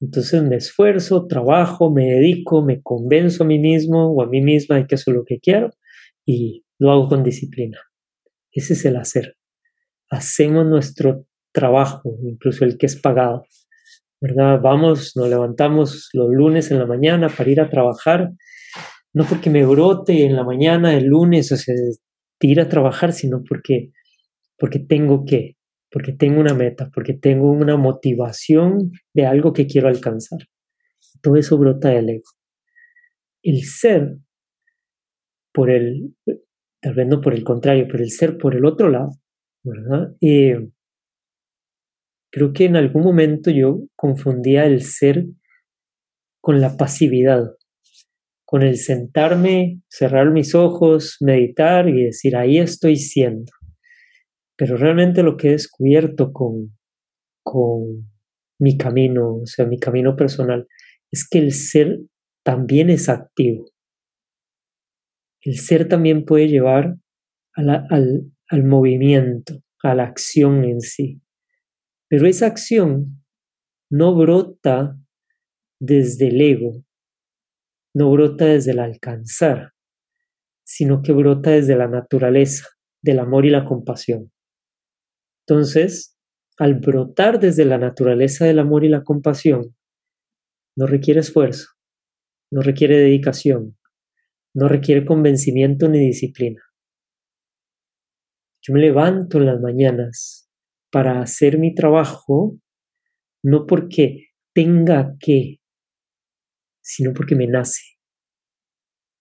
Entonces 0.00 0.42
me 0.42 0.56
esfuerzo, 0.56 1.26
trabajo, 1.26 1.90
me 1.90 2.04
dedico, 2.06 2.62
me 2.62 2.82
convenzo 2.82 3.44
a 3.44 3.46
mí 3.46 3.58
mismo 3.58 4.12
o 4.12 4.22
a 4.22 4.26
mí 4.26 4.40
misma 4.40 4.76
de 4.76 4.86
que 4.86 4.96
eso 4.96 5.10
es 5.10 5.16
lo 5.16 5.24
que 5.24 5.38
quiero 5.38 5.70
y 6.24 6.64
lo 6.78 6.92
hago 6.92 7.08
con 7.08 7.24
disciplina. 7.24 7.78
Ese 8.52 8.74
es 8.74 8.84
el 8.84 8.96
hacer. 8.96 9.36
Hacemos 10.10 10.66
nuestro 10.66 11.26
trabajo, 11.52 12.18
incluso 12.22 12.64
el 12.64 12.76
que 12.76 12.86
es 12.86 12.96
pagado. 12.96 13.44
¿verdad? 14.20 14.60
Vamos, 14.62 15.12
nos 15.16 15.28
levantamos 15.28 16.08
los 16.12 16.28
lunes 16.30 16.70
en 16.70 16.78
la 16.78 16.86
mañana 16.86 17.28
para 17.28 17.50
ir 17.50 17.60
a 17.60 17.68
trabajar, 17.68 18.32
no 19.12 19.24
porque 19.24 19.50
me 19.50 19.64
brote 19.64 20.24
en 20.24 20.36
la 20.36 20.44
mañana 20.44 20.94
el 20.94 21.06
lunes, 21.06 21.52
o 21.52 21.56
sea, 21.56 21.74
ir 22.40 22.60
a 22.60 22.68
trabajar, 22.68 23.12
sino 23.12 23.42
porque, 23.48 23.92
porque 24.58 24.78
tengo 24.78 25.24
que, 25.24 25.55
porque 25.96 26.12
tengo 26.12 26.40
una 26.40 26.52
meta, 26.52 26.90
porque 26.92 27.14
tengo 27.14 27.50
una 27.50 27.78
motivación 27.78 28.92
de 29.14 29.24
algo 29.24 29.54
que 29.54 29.66
quiero 29.66 29.88
alcanzar. 29.88 30.40
Todo 31.22 31.36
eso 31.36 31.56
brota 31.56 31.88
del 31.88 32.10
ego. 32.10 32.30
El 33.42 33.62
ser, 33.62 34.18
por 35.54 35.70
el, 35.70 36.14
tal 36.82 36.94
vez 36.94 37.08
no 37.08 37.22
por 37.22 37.32
el 37.32 37.44
contrario, 37.44 37.86
pero 37.90 38.04
el 38.04 38.10
ser 38.10 38.36
por 38.36 38.54
el 38.54 38.66
otro 38.66 38.90
lado, 38.90 39.12
¿verdad? 39.64 40.14
Eh, 40.20 40.68
Creo 42.30 42.52
que 42.52 42.66
en 42.66 42.76
algún 42.76 43.02
momento 43.02 43.50
yo 43.50 43.84
confundía 43.96 44.66
el 44.66 44.82
ser 44.82 45.24
con 46.42 46.60
la 46.60 46.76
pasividad, 46.76 47.56
con 48.44 48.60
el 48.60 48.76
sentarme, 48.76 49.80
cerrar 49.88 50.30
mis 50.30 50.54
ojos, 50.54 51.16
meditar 51.20 51.88
y 51.88 52.04
decir, 52.04 52.36
ahí 52.36 52.58
estoy 52.58 52.96
siendo. 52.96 53.50
Pero 54.56 54.76
realmente 54.76 55.22
lo 55.22 55.36
que 55.36 55.48
he 55.48 55.52
descubierto 55.52 56.32
con, 56.32 56.76
con 57.42 58.10
mi 58.58 58.76
camino, 58.76 59.36
o 59.36 59.46
sea, 59.46 59.66
mi 59.66 59.78
camino 59.78 60.16
personal, 60.16 60.66
es 61.10 61.28
que 61.28 61.38
el 61.38 61.52
ser 61.52 62.00
también 62.42 62.90
es 62.90 63.08
activo. 63.08 63.70
El 65.42 65.58
ser 65.58 65.88
también 65.88 66.24
puede 66.24 66.48
llevar 66.48 66.96
al, 67.54 68.32
al 68.48 68.64
movimiento, 68.64 69.62
a 69.82 69.94
la 69.94 70.04
acción 70.04 70.64
en 70.64 70.80
sí. 70.80 71.20
Pero 72.08 72.26
esa 72.26 72.46
acción 72.46 73.22
no 73.90 74.14
brota 74.14 74.96
desde 75.78 76.28
el 76.28 76.40
ego, 76.40 76.84
no 77.94 78.10
brota 78.10 78.46
desde 78.46 78.72
el 78.72 78.78
alcanzar, 78.78 79.72
sino 80.64 81.02
que 81.02 81.12
brota 81.12 81.50
desde 81.50 81.76
la 81.76 81.88
naturaleza 81.88 82.66
del 83.02 83.20
amor 83.20 83.46
y 83.46 83.50
la 83.50 83.64
compasión. 83.64 84.32
Entonces, 85.48 86.18
al 86.58 86.74
brotar 86.80 87.38
desde 87.38 87.64
la 87.64 87.78
naturaleza 87.78 88.46
del 88.46 88.58
amor 88.58 88.84
y 88.84 88.88
la 88.88 89.04
compasión, 89.04 89.76
no 90.76 90.86
requiere 90.86 91.20
esfuerzo, 91.20 91.68
no 92.50 92.62
requiere 92.62 92.98
dedicación, 92.98 93.78
no 94.54 94.66
requiere 94.68 95.06
convencimiento 95.06 95.88
ni 95.88 96.00
disciplina. 96.00 96.62
Yo 98.60 98.74
me 98.74 98.80
levanto 98.80 99.38
en 99.38 99.46
las 99.46 99.60
mañanas 99.60 100.50
para 100.90 101.20
hacer 101.20 101.58
mi 101.58 101.74
trabajo, 101.74 102.58
no 103.44 103.66
porque 103.66 104.30
tenga 104.52 105.14
que, 105.20 105.60
sino 106.82 107.12
porque 107.12 107.36
me 107.36 107.46
nace, 107.46 107.84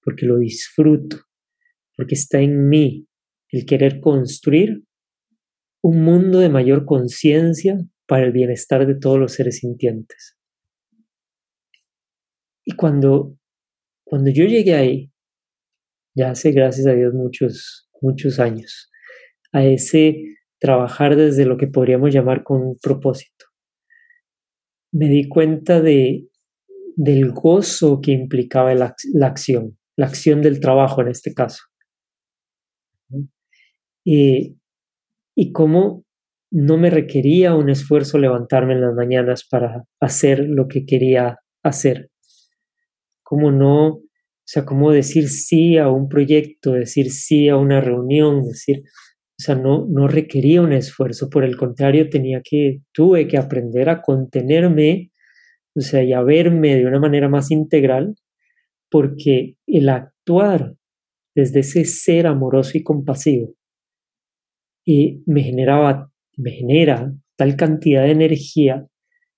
porque 0.02 0.26
lo 0.26 0.40
disfruto, 0.40 1.18
porque 1.96 2.16
está 2.16 2.40
en 2.40 2.68
mí 2.68 3.08
el 3.50 3.66
querer 3.68 4.00
construir 4.00 4.86
un 5.86 6.02
mundo 6.04 6.40
de 6.40 6.50
mayor 6.50 6.84
conciencia 6.84 7.78
para 8.08 8.26
el 8.26 8.32
bienestar 8.32 8.88
de 8.88 8.96
todos 8.96 9.20
los 9.20 9.34
seres 9.34 9.60
sintientes. 9.60 10.36
Y 12.64 12.72
cuando, 12.72 13.38
cuando 14.04 14.32
yo 14.32 14.46
llegué 14.46 14.74
ahí, 14.74 15.12
ya 16.16 16.32
hace 16.32 16.52
gracias 16.54 16.88
a 16.88 16.94
Dios 16.94 17.14
muchos, 17.14 17.88
muchos 18.02 18.40
años, 18.40 18.90
a 19.52 19.64
ese 19.64 20.24
trabajar 20.58 21.16
desde 21.16 21.46
lo 21.46 21.56
que 21.56 21.68
podríamos 21.68 22.12
llamar 22.12 22.42
con 22.42 22.64
un 22.64 22.78
propósito. 22.82 23.46
Me 24.92 25.08
di 25.08 25.30
cuenta 25.30 25.82
de, 25.82 26.28
del 26.96 27.32
gozo 27.32 28.02
que 28.02 28.12
implicaba 28.12 28.74
la, 28.74 28.96
acción, 29.22 29.78
la 29.96 30.08
acción 30.08 30.42
del 30.42 30.60
trabajo 30.60 31.04
en 31.04 31.10
este 31.10 31.36
caso. 31.36 31.62
Y, 34.04 34.58
y 35.36 35.52
cómo 35.52 36.06
no 36.52 36.78
me 36.78 36.90
requería 36.90 37.54
un 37.56 37.70
esfuerzo 37.70 38.18
levantarme 38.18 38.74
en 38.74 38.82
las 38.82 38.94
mañanas 38.96 39.46
para 39.50 39.84
hacer 40.00 40.46
lo 40.48 40.68
que 40.68 40.86
quería 40.86 41.40
hacer. 41.64 42.10
Como 43.24 43.52
no, 43.52 43.88
O 43.88 44.48
sea, 44.48 44.64
cómo 44.64 44.92
decir 44.92 45.28
sí 45.30 45.78
a 45.78 45.90
un 45.90 46.08
proyecto, 46.08 46.74
decir 46.74 47.12
sí 47.12 47.50
a 47.50 47.58
una 47.58 47.82
reunión, 47.82 48.46
decir, 48.46 48.78
o 48.78 49.42
sea, 49.44 49.56
no, 49.56 49.88
no 49.90 50.08
requería 50.08 50.62
un 50.62 50.72
esfuerzo, 50.72 51.30
por 51.30 51.44
el 51.44 51.58
contrario, 51.58 52.10
tenía 52.10 52.42
que, 52.44 52.82
tuve 52.94 53.28
que 53.28 53.38
aprender 53.38 53.90
a 53.90 54.02
contenerme, 54.02 55.12
o 55.76 55.82
sea, 55.82 56.04
y 56.04 56.14
a 56.14 56.22
verme 56.22 56.76
de 56.76 56.86
una 56.86 57.00
manera 57.00 57.28
más 57.28 57.52
integral, 57.52 58.16
porque 58.90 59.56
el 59.68 59.90
actuar 59.90 60.76
desde 61.36 61.62
ese 61.62 61.86
ser 61.86 62.28
amoroso 62.28 62.78
y 62.78 62.84
compasivo 62.84 63.56
y 64.86 65.24
me 65.26 65.42
generaba, 65.42 66.12
me 66.38 66.52
genera 66.52 67.12
tal 67.36 67.56
cantidad 67.56 68.04
de 68.04 68.12
energía 68.12 68.88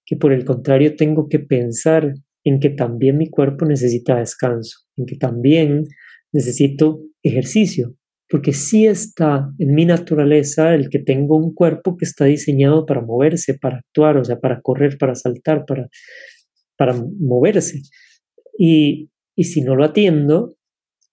que 0.06 0.18
por 0.18 0.34
el 0.34 0.46
contrario 0.46 0.96
tengo 0.96 1.28
que 1.30 1.40
pensar 1.40 2.14
en 2.44 2.60
que 2.60 2.70
también 2.70 3.18
mi 3.18 3.30
cuerpo 3.30 3.66
necesita 3.66 4.18
descanso, 4.18 4.80
en 4.96 5.06
que 5.06 5.18
también 5.18 5.86
necesito 6.32 7.02
ejercicio, 7.24 7.96
porque 8.30 8.54
sí 8.54 8.86
está 8.86 9.50
en 9.58 9.74
mi 9.74 9.86
naturaleza 9.86 10.74
el 10.76 10.90
que 10.90 11.00
tengo 11.00 11.38
un 11.38 11.54
cuerpo 11.54 11.98
que 11.98 12.06
está 12.06 12.26
diseñado 12.26 12.86
para 12.86 13.02
moverse, 13.02 13.58
para 13.58 13.78
actuar, 13.78 14.18
o 14.18 14.24
sea, 14.24 14.40
para 14.40 14.62
correr, 14.62 14.98
para 14.98 15.16
saltar, 15.16 15.66
para, 15.66 15.90
para 16.78 16.94
moverse. 17.20 17.82
Y, 18.58 19.10
y 19.36 19.44
si 19.46 19.62
no 19.62 19.76
lo 19.76 19.86
atiendo, 19.86 20.56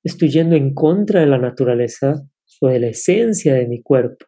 estoy 0.03 0.31
yendo 0.31 0.57
en 0.57 0.73
contra 0.75 1.21
de 1.21 1.27
la 1.27 1.39
naturaleza 1.39 2.25
o 2.61 2.69
de 2.69 2.81
la 2.81 2.89
esencia 2.89 3.55
de 3.55 3.67
mi 3.67 3.83
cuerpo 3.83 4.27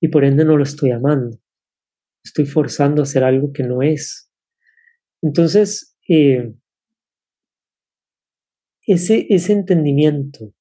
y 0.00 0.08
por 0.08 0.24
ende 0.24 0.44
no 0.44 0.56
lo 0.56 0.62
estoy 0.64 0.90
amando. 0.90 1.38
Estoy 2.24 2.46
forzando 2.46 3.02
a 3.02 3.04
hacer 3.04 3.24
algo 3.24 3.52
que 3.52 3.62
no 3.62 3.82
es. 3.82 4.30
Entonces, 5.22 5.96
eh, 6.08 6.54
ese, 8.86 9.26
ese 9.30 9.52
entendimiento 9.54 10.52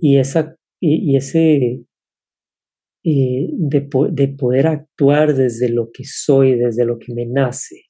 y, 0.00 0.18
esa, 0.18 0.56
y, 0.80 1.16
ese 1.16 1.84
eh, 3.04 3.48
de, 3.52 3.88
de, 4.10 4.28
poder 4.28 4.66
actuar 4.66 5.34
desde 5.34 5.68
lo 5.68 5.90
que 5.92 6.02
soy, 6.04 6.56
desde 6.56 6.84
lo 6.84 6.98
que 6.98 7.14
me 7.14 7.26
nace, 7.26 7.84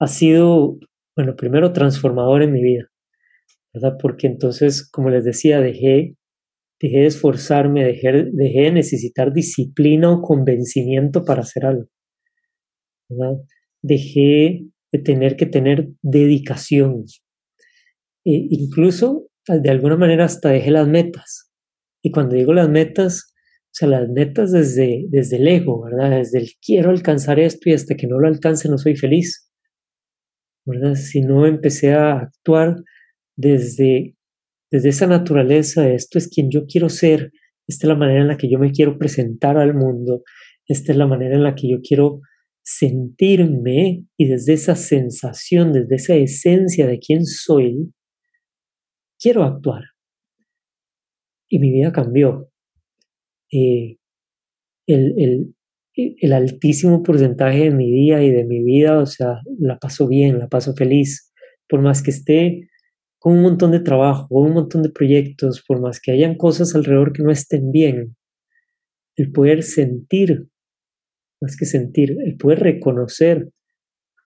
ha 0.00 0.08
sido, 0.08 0.78
bueno, 1.16 1.36
primero 1.36 1.72
transformador 1.72 2.42
en 2.42 2.52
mi 2.52 2.62
vida, 2.62 2.90
¿verdad? 3.72 3.96
Porque 4.00 4.26
entonces, 4.26 4.88
como 4.90 5.10
les 5.10 5.24
decía, 5.24 5.60
dejé, 5.60 6.16
dejé 6.82 6.98
de 6.98 7.06
esforzarme, 7.06 7.84
dejé, 7.84 8.26
dejé 8.32 8.60
de 8.62 8.72
necesitar 8.72 9.32
disciplina 9.32 10.10
o 10.10 10.20
convencimiento 10.20 11.24
para 11.24 11.42
hacer 11.42 11.64
algo, 11.64 11.88
¿verdad? 13.08 13.38
Dejé 13.80 14.66
de 14.92 14.98
tener 14.98 15.36
que 15.36 15.46
tener 15.46 15.88
dedicación. 16.02 17.04
E 18.24 18.48
incluso, 18.50 19.28
de 19.48 19.70
alguna 19.70 19.96
manera, 19.96 20.26
hasta 20.26 20.50
dejé 20.50 20.70
las 20.70 20.86
metas. 20.88 21.50
Y 22.02 22.10
cuando 22.10 22.34
digo 22.34 22.52
las 22.52 22.68
metas, 22.68 23.32
o 23.36 23.74
sea, 23.74 23.88
las 23.88 24.08
metas 24.10 24.52
desde, 24.52 25.06
desde 25.08 25.36
el 25.36 25.48
ego, 25.48 25.84
¿verdad? 25.84 26.18
Desde 26.18 26.40
el 26.40 26.50
quiero 26.60 26.90
alcanzar 26.90 27.40
esto 27.40 27.70
y 27.70 27.72
hasta 27.72 27.94
que 27.94 28.06
no 28.06 28.18
lo 28.18 28.28
alcance 28.28 28.68
no 28.68 28.76
soy 28.76 28.96
feliz. 28.96 29.48
¿verdad? 30.64 30.94
Sino 30.94 31.46
empecé 31.46 31.94
a 31.94 32.18
actuar 32.18 32.76
desde, 33.36 34.14
desde 34.72 34.88
esa 34.88 35.06
naturaleza 35.06 35.88
esto 35.88 36.16
es 36.16 36.28
quien 36.28 36.50
yo 36.50 36.64
quiero 36.66 36.88
ser, 36.88 37.30
esta 37.68 37.86
es 37.86 37.88
la 37.88 37.94
manera 37.94 38.22
en 38.22 38.28
la 38.28 38.38
que 38.38 38.50
yo 38.50 38.58
me 38.58 38.72
quiero 38.72 38.98
presentar 38.98 39.58
al 39.58 39.74
mundo, 39.74 40.22
esta 40.66 40.92
es 40.92 40.98
la 40.98 41.06
manera 41.06 41.36
en 41.36 41.42
la 41.42 41.54
que 41.54 41.68
yo 41.68 41.80
quiero 41.82 42.20
sentirme 42.64 44.06
y 44.16 44.28
desde 44.28 44.54
esa 44.54 44.74
sensación, 44.74 45.72
desde 45.74 45.96
esa 45.96 46.14
esencia 46.14 46.86
de 46.86 46.98
quién 46.98 47.26
soy, 47.26 47.92
quiero 49.20 49.42
actuar. 49.42 49.82
Y 51.48 51.58
mi 51.58 51.70
vida 51.70 51.92
cambió. 51.92 52.48
Eh, 53.52 53.98
el, 54.86 55.54
el 55.94 56.32
altísimo 56.32 57.02
porcentaje 57.02 57.64
de 57.64 57.70
mi 57.72 57.90
día 57.90 58.22
y 58.22 58.30
de 58.30 58.46
mi 58.46 58.64
vida, 58.64 58.98
o 58.98 59.06
sea, 59.06 59.40
la 59.58 59.78
paso 59.78 60.08
bien, 60.08 60.38
la 60.38 60.48
paso 60.48 60.74
feliz, 60.74 61.30
por 61.68 61.82
más 61.82 62.02
que 62.02 62.10
esté 62.10 62.70
con 63.22 63.34
un 63.34 63.42
montón 63.42 63.70
de 63.70 63.78
trabajo, 63.78 64.26
con 64.26 64.46
un 64.46 64.54
montón 64.54 64.82
de 64.82 64.90
proyectos, 64.90 65.62
por 65.64 65.80
más 65.80 66.00
que 66.00 66.10
hayan 66.10 66.36
cosas 66.36 66.74
alrededor 66.74 67.12
que 67.12 67.22
no 67.22 67.30
estén 67.30 67.70
bien, 67.70 68.16
el 69.14 69.30
poder 69.30 69.62
sentir, 69.62 70.48
más 71.40 71.56
que 71.56 71.64
sentir, 71.64 72.16
el 72.24 72.36
poder 72.36 72.58
reconocer 72.58 73.52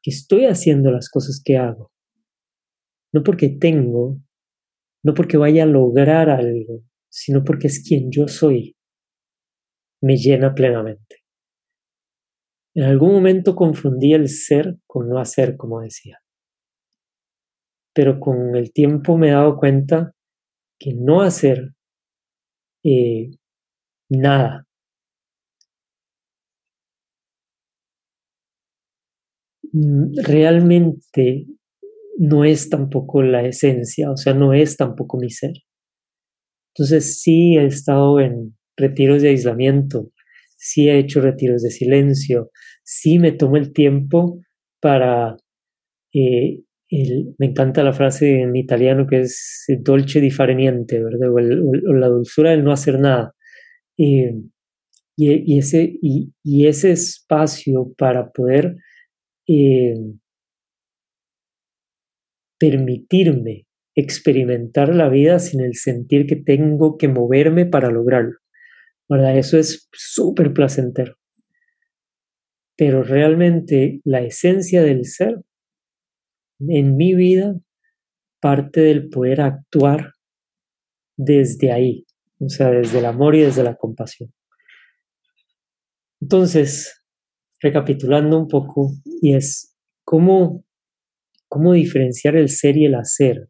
que 0.02 0.11
estoy 0.11 0.46
haciendo 0.46 0.90
las 0.90 1.11
cosas 1.11 1.42
que 1.44 1.59
hago, 1.59 1.92
no 3.12 3.22
porque 3.22 3.50
tengo, 3.50 4.18
no 5.04 5.12
porque 5.12 5.37
vaya 5.37 5.64
a 5.64 5.66
lograr 5.66 6.30
algo, 6.30 6.82
sino 7.11 7.44
porque 7.44 7.66
es 7.66 7.87
quien 7.87 8.11
yo 8.11 8.28
soy, 8.28 8.78
me 10.00 10.16
llena 10.16 10.54
plenamente. 10.54 11.16
En 12.74 12.85
algún 12.85 13.12
momento 13.12 13.54
confundí 13.54 14.14
el 14.14 14.30
ser 14.30 14.78
con 14.87 15.06
no 15.11 15.18
hacer, 15.18 15.59
como 15.59 15.82
decía. 15.82 16.18
Pero 17.96 18.20
con 18.20 18.54
el 18.54 18.72
tiempo 18.72 19.18
me 19.18 19.30
he 19.30 19.32
dado 19.32 19.56
cuenta 19.56 20.12
que 20.78 20.94
no 20.94 21.22
hacer 21.22 21.72
eh, 22.85 23.30
nada 24.11 24.66
mm, 29.72 30.14
realmente 30.24 31.46
no 32.18 32.44
es 32.44 32.70
tampoco 32.70 33.22
la 33.22 33.46
esencia, 33.46 34.11
o 34.11 34.16
sea, 34.16 34.35
no 34.35 34.54
es 34.54 34.76
tampoco 34.76 35.18
mi 35.18 35.30
ser. 35.30 35.52
Entonces 36.74 37.20
sí 37.22 37.56
he 37.56 37.66
estado 37.66 38.20
en 38.20 38.56
retiros 38.76 39.22
de 39.22 39.30
aislamiento, 39.30 40.11
sí 40.56 40.88
he 40.88 40.98
hecho 40.98 41.20
retiros 41.20 41.62
de 41.62 41.70
silencio, 41.70 42.50
sí 42.85 43.18
me 43.18 43.32
tomo 43.32 43.56
el 43.56 43.72
tiempo 43.72 44.40
para... 44.80 45.37
Eh, 46.14 46.62
me 46.90 47.46
encanta 47.46 47.83
la 47.83 47.92
frase 47.92 48.40
en 48.40 48.55
italiano 48.55 49.07
que 49.07 49.20
es 49.20 49.64
dolce 49.81 50.20
di 50.20 50.31
fare 50.31 50.55
niente, 50.55 51.03
¿verdad? 51.03 51.31
O, 51.31 51.40
la 51.40 52.09
dulzura 52.09 52.51
del 52.51 52.64
no 52.64 52.72
hacer 52.72 52.99
nada. 53.01 53.35
y, 53.96 55.59
ese, 55.59 55.99
y, 56.03 56.66
ese 56.66 56.92
espacio 56.92 57.92
para 57.96 58.31
poder 58.31 58.77
eh, 59.49 59.94
permitirme 62.59 63.66
experimentar 63.94 64.94
la 64.94 65.09
vida 65.09 65.38
sin 65.38 65.62
el 65.62 65.75
sentir 65.75 66.27
que 66.27 66.37
tengo 66.37 66.99
que 66.99 67.09
moverme 67.09 67.66
para 67.66 67.90
lograrlo. 67.90 68.37
¿verdad? 69.09 69.38
Eso 69.38 69.59
es 69.59 69.88
súper 69.92 70.53
placentero. 70.53 71.16
Pero 72.77 73.03
realmente 73.03 74.01
la 74.05 74.20
esencia 74.20 74.83
del 74.83 75.07
ser 75.07 75.40
en 76.60 76.96
mi 76.96 77.14
vida 77.14 77.54
parte 78.40 78.80
del 78.80 79.08
poder 79.08 79.40
actuar 79.40 80.12
desde 81.16 81.72
ahí, 81.72 82.06
o 82.38 82.48
sea, 82.48 82.70
desde 82.70 82.98
el 82.98 83.06
amor 83.06 83.34
y 83.34 83.40
desde 83.40 83.62
la 83.62 83.76
compasión. 83.76 84.32
Entonces, 86.20 87.02
recapitulando 87.60 88.38
un 88.38 88.48
poco, 88.48 88.92
y 89.22 89.34
es 89.34 89.76
cómo, 90.04 90.64
cómo 91.48 91.72
diferenciar 91.72 92.36
el 92.36 92.48
ser 92.48 92.76
y 92.76 92.86
el 92.86 92.94
hacer. 92.94 93.48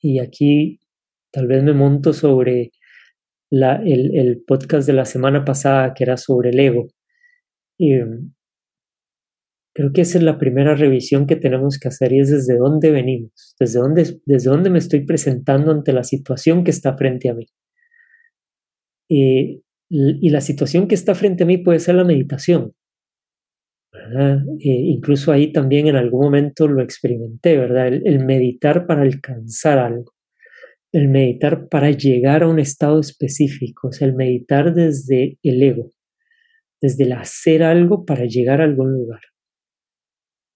Y 0.00 0.18
aquí 0.18 0.80
tal 1.30 1.46
vez 1.46 1.62
me 1.62 1.72
monto 1.72 2.12
sobre 2.12 2.72
el, 3.50 4.42
podcast 4.46 4.86
de 4.86 4.92
la 4.94 5.04
semana 5.04 5.44
pasada 5.44 5.92
que 5.94 6.04
era 6.04 6.16
sobre 6.16 6.50
el 6.50 6.60
ego. 6.60 6.88
Mm, 7.78 8.32
creo 9.74 9.92
que 9.92 10.02
esa 10.02 10.18
es 10.18 10.24
la 10.24 10.38
primera 10.38 10.74
revisión 10.74 11.26
que 11.26 11.36
tenemos 11.36 11.78
que 11.78 11.88
hacer 11.88 12.12
y 12.12 12.20
es 12.20 12.30
desde 12.30 12.58
dónde 12.58 12.90
venimos, 12.90 13.54
desde 13.58 13.80
dónde, 13.80 14.20
desde 14.26 14.50
dónde 14.50 14.70
me 14.70 14.78
estoy 14.78 15.04
presentando 15.04 15.70
ante 15.70 15.92
la 15.92 16.04
situación 16.04 16.64
que 16.64 16.70
está 16.70 16.96
frente 16.96 17.28
a 17.28 17.34
mí. 17.34 17.46
Y, 19.08 19.62
la 19.92 20.40
situación 20.40 20.86
que 20.86 20.94
está 20.94 21.16
frente 21.16 21.42
a 21.42 21.46
mí 21.46 21.58
puede 21.58 21.80
ser 21.80 21.96
la 21.96 22.04
meditación. 22.04 22.72
incluso 24.60 25.32
ahí 25.32 25.52
también 25.52 25.88
en 25.88 25.96
algún 25.96 26.20
momento 26.26 26.68
lo 26.68 26.80
experimenté, 26.80 27.58
¿verdad? 27.58 27.88
el 27.88 28.24
meditar 28.24 28.86
para 28.86 29.02
alcanzar 29.02 29.78
algo 29.78 30.12
el 30.92 31.08
meditar 31.08 31.68
para 31.68 31.90
llegar 31.90 32.42
a 32.42 32.48
un 32.48 32.58
estado 32.58 33.00
específico, 33.00 33.88
o 33.88 33.92
sea, 33.92 34.08
el 34.08 34.14
meditar 34.14 34.74
desde 34.74 35.38
el 35.42 35.62
ego, 35.62 35.90
desde 36.80 37.04
el 37.04 37.12
hacer 37.12 37.62
algo 37.62 38.04
para 38.04 38.24
llegar 38.24 38.60
a 38.60 38.64
algún 38.64 38.92
lugar. 38.92 39.20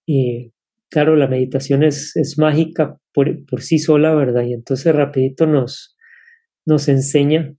Y 0.05 0.53
claro, 0.89 1.15
la 1.15 1.27
meditación 1.27 1.83
es, 1.83 2.15
es 2.15 2.37
mágica 2.37 2.97
por, 3.13 3.45
por, 3.45 3.61
sí 3.61 3.79
sola, 3.79 4.13
¿verdad? 4.13 4.43
Y 4.43 4.53
entonces 4.53 4.93
rapidito 4.93 5.45
nos, 5.45 5.95
nos 6.65 6.87
enseña 6.87 7.55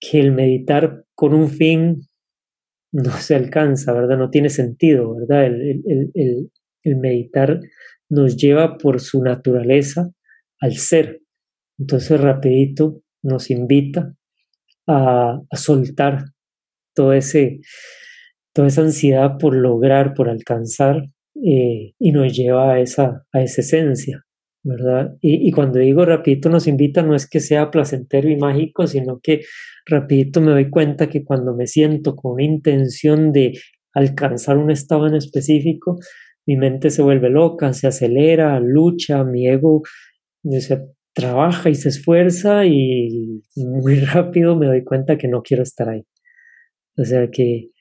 que 0.00 0.20
el 0.20 0.32
meditar 0.32 1.04
con 1.14 1.34
un 1.34 1.50
fin 1.50 2.08
no 2.92 3.10
se 3.18 3.34
alcanza, 3.34 3.92
¿verdad? 3.92 4.18
No 4.18 4.30
tiene 4.30 4.50
sentido, 4.50 5.14
¿verdad? 5.14 5.46
El, 5.46 5.82
el, 6.14 6.50
meditar 6.96 7.60
nos 8.08 8.36
lleva 8.36 8.76
por 8.76 9.00
su 9.00 9.22
naturaleza 9.22 10.10
al 10.60 10.74
ser. 10.74 11.20
Entonces 11.78 12.20
rapidito 12.20 13.02
nos 13.22 13.50
invita 13.50 14.14
a, 14.88 15.40
soltar 15.52 16.24
ese, 17.14 17.60
toda 18.52 18.68
esa 18.68 18.82
ansiedad 18.82 19.38
por 19.38 19.54
lograr, 19.54 20.14
por 20.14 20.28
alcanzar, 20.28 21.04
eh, 21.44 21.94
y 21.98 22.12
nos 22.12 22.32
lleva 22.32 22.74
a 22.74 22.80
esa, 22.80 23.24
a 23.32 23.42
esa 23.42 23.62
esencia, 23.62 24.24
¿verdad? 24.62 25.16
Y, 25.20 25.48
y, 25.48 25.50
cuando 25.52 25.78
digo 25.78 26.04
rapidito 26.04 26.48
nos 26.48 26.66
invita, 26.66 27.02
no 27.02 27.16
es 27.16 27.28
que 27.28 27.40
sea 27.40 27.70
placentero 27.70 28.28
y 28.28 28.36
mágico, 28.36 28.86
sino 28.86 29.20
que 29.20 29.42
rapidito 29.86 30.40
me 30.40 30.52
doy 30.52 30.70
cuenta 30.70 31.08
que 31.08 31.24
cuando 31.24 31.54
me 31.54 31.66
siento 31.66 32.14
con 32.14 32.34
una 32.34 32.44
intención 32.44 33.32
de 33.32 33.52
alcanzar 33.92 34.56
un 34.58 34.70
estado 34.70 35.06
en 35.08 35.16
específico, 35.16 35.98
mi 36.46 36.56
mente 36.56 36.90
se 36.90 37.02
vuelve 37.02 37.30
loca, 37.30 37.72
se 37.72 37.88
acelera, 37.88 38.60
lucha, 38.60 39.24
mi 39.24 39.48
ego 39.48 39.82
se 40.60 40.80
trabaja 41.12 41.70
y 41.70 41.74
se 41.74 41.88
esfuerza 41.88 42.64
y 42.66 43.42
muy 43.56 44.00
rápido 44.00 44.56
me 44.56 44.66
doy 44.66 44.84
cuenta 44.84 45.18
que 45.18 45.28
no 45.28 45.42
quiero 45.42 45.62
estar 45.62 45.88
ahí. 45.88 46.04
O 46.96 47.04
sea 47.04 47.28
que 47.30 47.71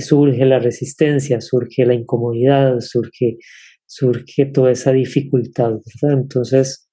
surge 0.00 0.44
la 0.44 0.58
resistencia, 0.58 1.40
surge 1.40 1.84
la 1.84 1.94
incomodidad, 1.94 2.80
surge, 2.80 3.38
surge 3.86 4.46
toda 4.46 4.70
esa 4.70 4.92
dificultad. 4.92 5.72
Entonces, 6.02 6.88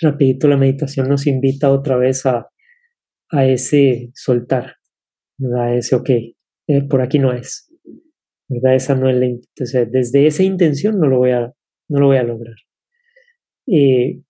rapidito 0.00 0.48
la 0.48 0.56
meditación 0.56 1.08
nos 1.08 1.26
invita 1.26 1.70
otra 1.70 1.96
vez 1.96 2.26
a, 2.26 2.48
a 3.30 3.46
ese 3.46 4.10
soltar, 4.14 4.76
a 5.58 5.74
ese, 5.74 5.96
ok, 5.96 6.10
eh, 6.10 6.82
por 6.88 7.02
aquí 7.02 7.18
no 7.18 7.32
es, 7.32 7.70
¿verdad? 8.48 8.74
Esa 8.74 8.94
no 8.94 9.08
es 9.08 9.16
la, 9.16 9.84
desde 9.86 10.26
esa 10.26 10.42
intención 10.42 10.98
no 10.98 11.08
lo 11.08 11.18
voy 11.18 11.30
a, 11.30 11.52
no 11.88 12.00
lo 12.00 12.06
voy 12.06 12.16
a 12.16 12.22
lograr. 12.22 12.56
Eh, 13.66 14.20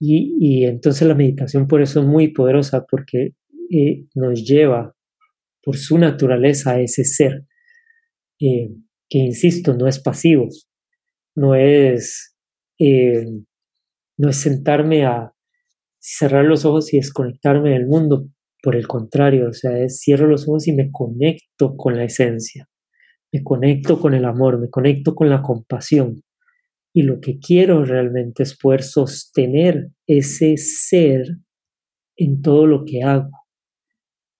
y, 0.00 0.36
y, 0.40 0.64
entonces 0.64 1.06
la 1.08 1.14
meditación 1.14 1.66
por 1.66 1.82
eso 1.82 2.00
es 2.00 2.06
muy 2.06 2.28
poderosa 2.28 2.86
porque 2.88 3.34
eh, 3.70 4.06
nos 4.14 4.44
lleva 4.44 4.94
por 5.68 5.76
su 5.76 5.98
naturaleza 5.98 6.80
ese 6.80 7.04
ser, 7.04 7.44
eh, 8.40 8.70
que 9.06 9.18
insisto, 9.18 9.74
no 9.74 9.86
es 9.86 10.00
pasivo, 10.00 10.48
no 11.36 11.54
es, 11.54 12.34
no 12.78 14.30
es 14.30 14.36
sentarme 14.38 15.04
a 15.04 15.30
cerrar 15.98 16.46
los 16.46 16.64
ojos 16.64 16.94
y 16.94 16.96
desconectarme 16.96 17.72
del 17.72 17.86
mundo, 17.86 18.30
por 18.62 18.76
el 18.76 18.88
contrario, 18.88 19.50
o 19.50 19.52
sea, 19.52 19.78
es 19.78 20.00
cierro 20.00 20.26
los 20.26 20.48
ojos 20.48 20.66
y 20.68 20.72
me 20.72 20.90
conecto 20.90 21.76
con 21.76 21.98
la 21.98 22.04
esencia, 22.04 22.66
me 23.30 23.42
conecto 23.42 24.00
con 24.00 24.14
el 24.14 24.24
amor, 24.24 24.58
me 24.58 24.70
conecto 24.70 25.14
con 25.14 25.28
la 25.28 25.42
compasión, 25.42 26.22
y 26.94 27.02
lo 27.02 27.20
que 27.20 27.38
quiero 27.40 27.84
realmente 27.84 28.42
es 28.42 28.56
poder 28.56 28.82
sostener 28.82 29.90
ese 30.06 30.56
ser 30.56 31.26
en 32.16 32.40
todo 32.40 32.66
lo 32.66 32.86
que 32.86 33.02
hago. 33.02 33.37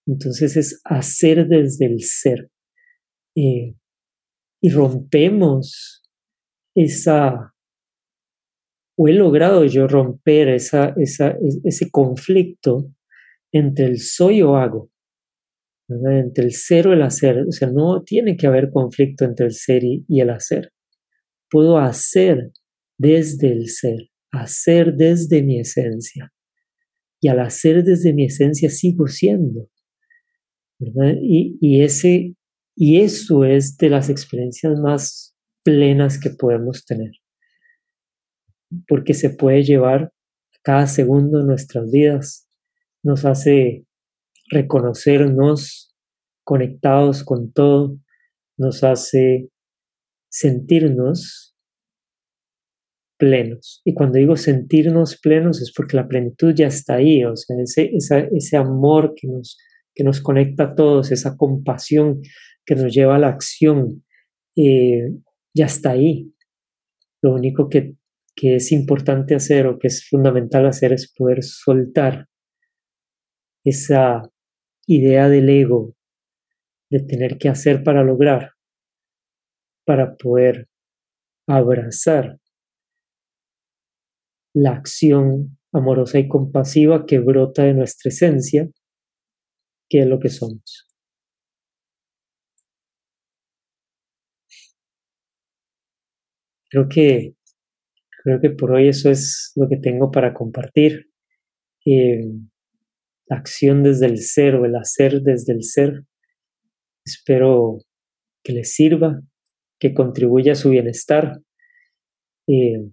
Entonces 0.09 0.57
es 0.57 0.81
hacer 0.83 1.47
desde 1.47 1.85
el 1.85 2.01
ser. 2.01 2.49
Eh, 3.35 3.75
y 4.61 4.69
rompemos 4.69 6.03
esa, 6.75 7.53
o 8.97 9.07
he 9.07 9.13
logrado 9.13 9.63
yo 9.65 9.87
romper 9.87 10.49
esa, 10.49 10.93
ese 10.97 11.89
conflicto 11.91 12.91
entre 13.53 13.85
el 13.85 13.99
soy 13.99 14.41
o 14.41 14.55
hago, 14.55 14.91
entre 15.87 16.45
el 16.45 16.51
ser 16.51 16.87
o 16.87 16.93
el 16.93 17.01
hacer. 17.03 17.45
O 17.47 17.51
sea, 17.51 17.69
no 17.71 18.03
tiene 18.03 18.35
que 18.35 18.47
haber 18.47 18.71
conflicto 18.71 19.25
entre 19.25 19.45
el 19.45 19.53
ser 19.53 19.83
y 19.83 20.19
el 20.19 20.29
hacer 20.29 20.73
puedo 21.49 21.77
hacer 21.77 22.51
desde 22.97 23.51
el 23.51 23.69
ser, 23.69 24.09
hacer 24.31 24.93
desde 24.95 25.41
mi 25.43 25.59
esencia. 25.59 26.31
Y 27.21 27.27
al 27.27 27.39
hacer 27.39 27.83
desde 27.83 28.13
mi 28.13 28.25
esencia 28.25 28.69
sigo 28.69 29.07
siendo. 29.07 29.69
Y, 30.79 31.57
y, 31.59 31.81
ese, 31.83 32.35
y 32.75 33.01
eso 33.01 33.43
es 33.43 33.77
de 33.77 33.89
las 33.89 34.09
experiencias 34.09 34.79
más 34.79 35.35
plenas 35.63 36.19
que 36.19 36.29
podemos 36.29 36.85
tener. 36.85 37.11
Porque 38.87 39.13
se 39.13 39.29
puede 39.29 39.63
llevar 39.63 40.13
cada 40.63 40.87
segundo 40.87 41.39
de 41.39 41.45
nuestras 41.45 41.91
vidas. 41.91 42.47
Nos 43.03 43.25
hace 43.25 43.85
reconocernos 44.49 45.95
conectados 46.43 47.23
con 47.23 47.51
todo. 47.51 47.97
Nos 48.57 48.83
hace 48.83 49.49
sentirnos 50.29 51.49
plenos. 53.19 53.81
Y 53.83 53.93
cuando 53.93 54.17
digo 54.17 54.37
sentirnos 54.37 55.19
plenos 55.19 55.61
es 55.61 55.73
porque 55.75 55.97
la 55.97 56.07
plenitud 56.07 56.53
ya 56.55 56.67
está 56.67 56.95
ahí, 56.95 57.23
o 57.25 57.35
sea, 57.35 57.57
ese, 57.61 57.91
ese 58.31 58.57
amor 58.57 59.13
que 59.15 59.27
nos, 59.27 59.57
que 59.99 60.05
nos 60.05 60.21
conecta 60.21 60.63
a 60.63 60.75
todos, 60.75 61.11
esa 61.11 61.35
compasión 61.35 62.21
que 62.65 62.73
nos 62.73 62.95
lleva 62.95 63.17
a 63.17 63.19
la 63.19 63.27
acción, 63.27 64.05
eh, 64.55 65.11
ya 65.53 65.65
está 65.65 65.91
ahí. 65.91 66.33
Lo 67.21 67.33
único 67.33 67.67
que, 67.67 67.95
que 68.33 68.55
es 68.55 68.71
importante 68.71 69.35
hacer 69.35 69.67
o 69.67 69.77
que 69.77 69.87
es 69.87 70.07
fundamental 70.07 70.65
hacer 70.67 70.93
es 70.93 71.13
poder 71.13 71.43
soltar 71.43 72.29
esa 73.65 74.21
idea 74.87 75.27
del 75.27 75.49
ego 75.49 75.97
de 76.89 77.01
tener 77.01 77.37
que 77.37 77.49
hacer 77.49 77.83
para 77.83 78.01
lograr 78.01 78.51
para 79.85 80.15
poder 80.15 80.69
abrazar 81.45 82.39
la 84.53 84.71
acción 84.71 85.57
amorosa 85.73 86.19
y 86.19 86.29
compasiva 86.29 87.05
que 87.05 87.19
brota 87.19 87.63
de 87.63 87.73
nuestra 87.73 88.07
esencia, 88.07 88.69
que 89.89 90.01
es 90.01 90.07
lo 90.07 90.19
que 90.19 90.29
somos. 90.29 90.87
Creo 96.69 96.87
que, 96.87 97.33
creo 98.23 98.39
que 98.39 98.51
por 98.51 98.71
hoy 98.71 98.87
eso 98.89 99.09
es 99.09 99.51
lo 99.55 99.67
que 99.67 99.77
tengo 99.77 100.11
para 100.11 100.33
compartir. 100.33 101.09
Eh, 101.85 102.21
la 103.29 103.37
acción 103.37 103.83
desde 103.83 104.07
el 104.07 104.17
ser 104.17 104.55
o 104.55 104.65
el 104.65 104.75
hacer 104.75 105.21
desde 105.21 105.53
el 105.53 105.63
ser. 105.63 106.03
Espero 107.05 107.77
que 108.43 108.53
les 108.53 108.73
sirva, 108.73 109.21
que 109.79 109.93
contribuya 109.93 110.53
a 110.53 110.55
su 110.55 110.71
bienestar. 110.71 111.39
Eh, 112.47 112.89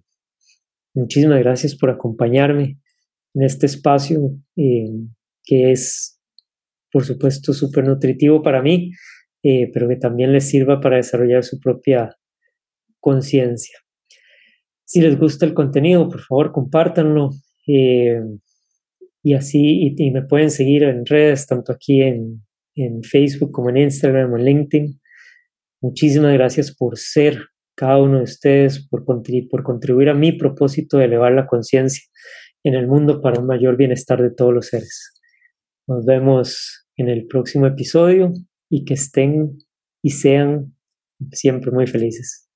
muchísimas 0.93 1.39
gracias 1.39 1.75
por 1.75 1.89
acompañarme 1.89 2.79
en 3.33 3.43
este 3.43 3.65
espacio 3.65 4.37
eh, 4.55 4.89
que 5.43 5.71
es, 5.71 6.16
por 6.97 7.05
supuesto, 7.05 7.53
súper 7.53 7.83
nutritivo 7.83 8.41
para 8.41 8.63
mí, 8.63 8.91
eh, 9.43 9.69
pero 9.71 9.87
que 9.87 9.97
también 9.97 10.33
les 10.33 10.49
sirva 10.49 10.81
para 10.81 10.95
desarrollar 10.95 11.43
su 11.43 11.59
propia 11.59 12.17
conciencia. 12.99 13.77
Si 14.83 14.99
les 14.99 15.15
gusta 15.19 15.45
el 15.45 15.53
contenido, 15.53 16.09
por 16.09 16.21
favor, 16.21 16.51
compártanlo. 16.51 17.29
y 17.67 19.33
así, 19.35 19.93
y, 19.95 20.09
me 20.09 20.23
pueden 20.23 20.49
seguir 20.49 20.81
en 20.81 21.05
redes, 21.05 21.45
tanto 21.45 21.71
aquí 21.71 22.01
en, 22.01 22.41
en 22.73 23.03
Facebook 23.03 23.51
como 23.51 23.69
en 23.69 23.77
Instagram 23.77 24.33
o 24.33 24.37
en 24.37 24.45
LinkedIn. 24.45 24.99
Muchísimas 25.81 26.33
gracias 26.33 26.75
por 26.75 26.97
ser 26.97 27.37
cada 27.75 28.01
uno 28.01 28.17
de 28.17 28.23
ustedes, 28.23 28.87
por, 28.89 29.05
por 29.05 29.63
contribuir 29.63 30.09
a 30.09 30.15
mi 30.15 30.31
propósito 30.31 30.97
de 30.97 31.05
elevar 31.05 31.31
la 31.33 31.45
conciencia 31.45 32.03
en 32.63 32.73
el 32.73 32.87
mundo 32.87 33.21
para 33.21 33.39
un 33.39 33.45
mayor 33.45 33.77
bienestar 33.77 34.19
de 34.19 34.31
todos 34.31 34.51
los 34.51 34.65
seres. 34.65 35.13
Nos 35.87 36.03
vemos 36.05 36.86
en 36.97 37.09
el 37.09 37.27
próximo 37.27 37.67
episodio 37.67 38.33
y 38.69 38.83
que 38.83 38.95
estén 38.95 39.59
y 40.03 40.11
sean 40.11 40.75
siempre 41.31 41.71
muy 41.71 41.87
felices. 41.87 42.46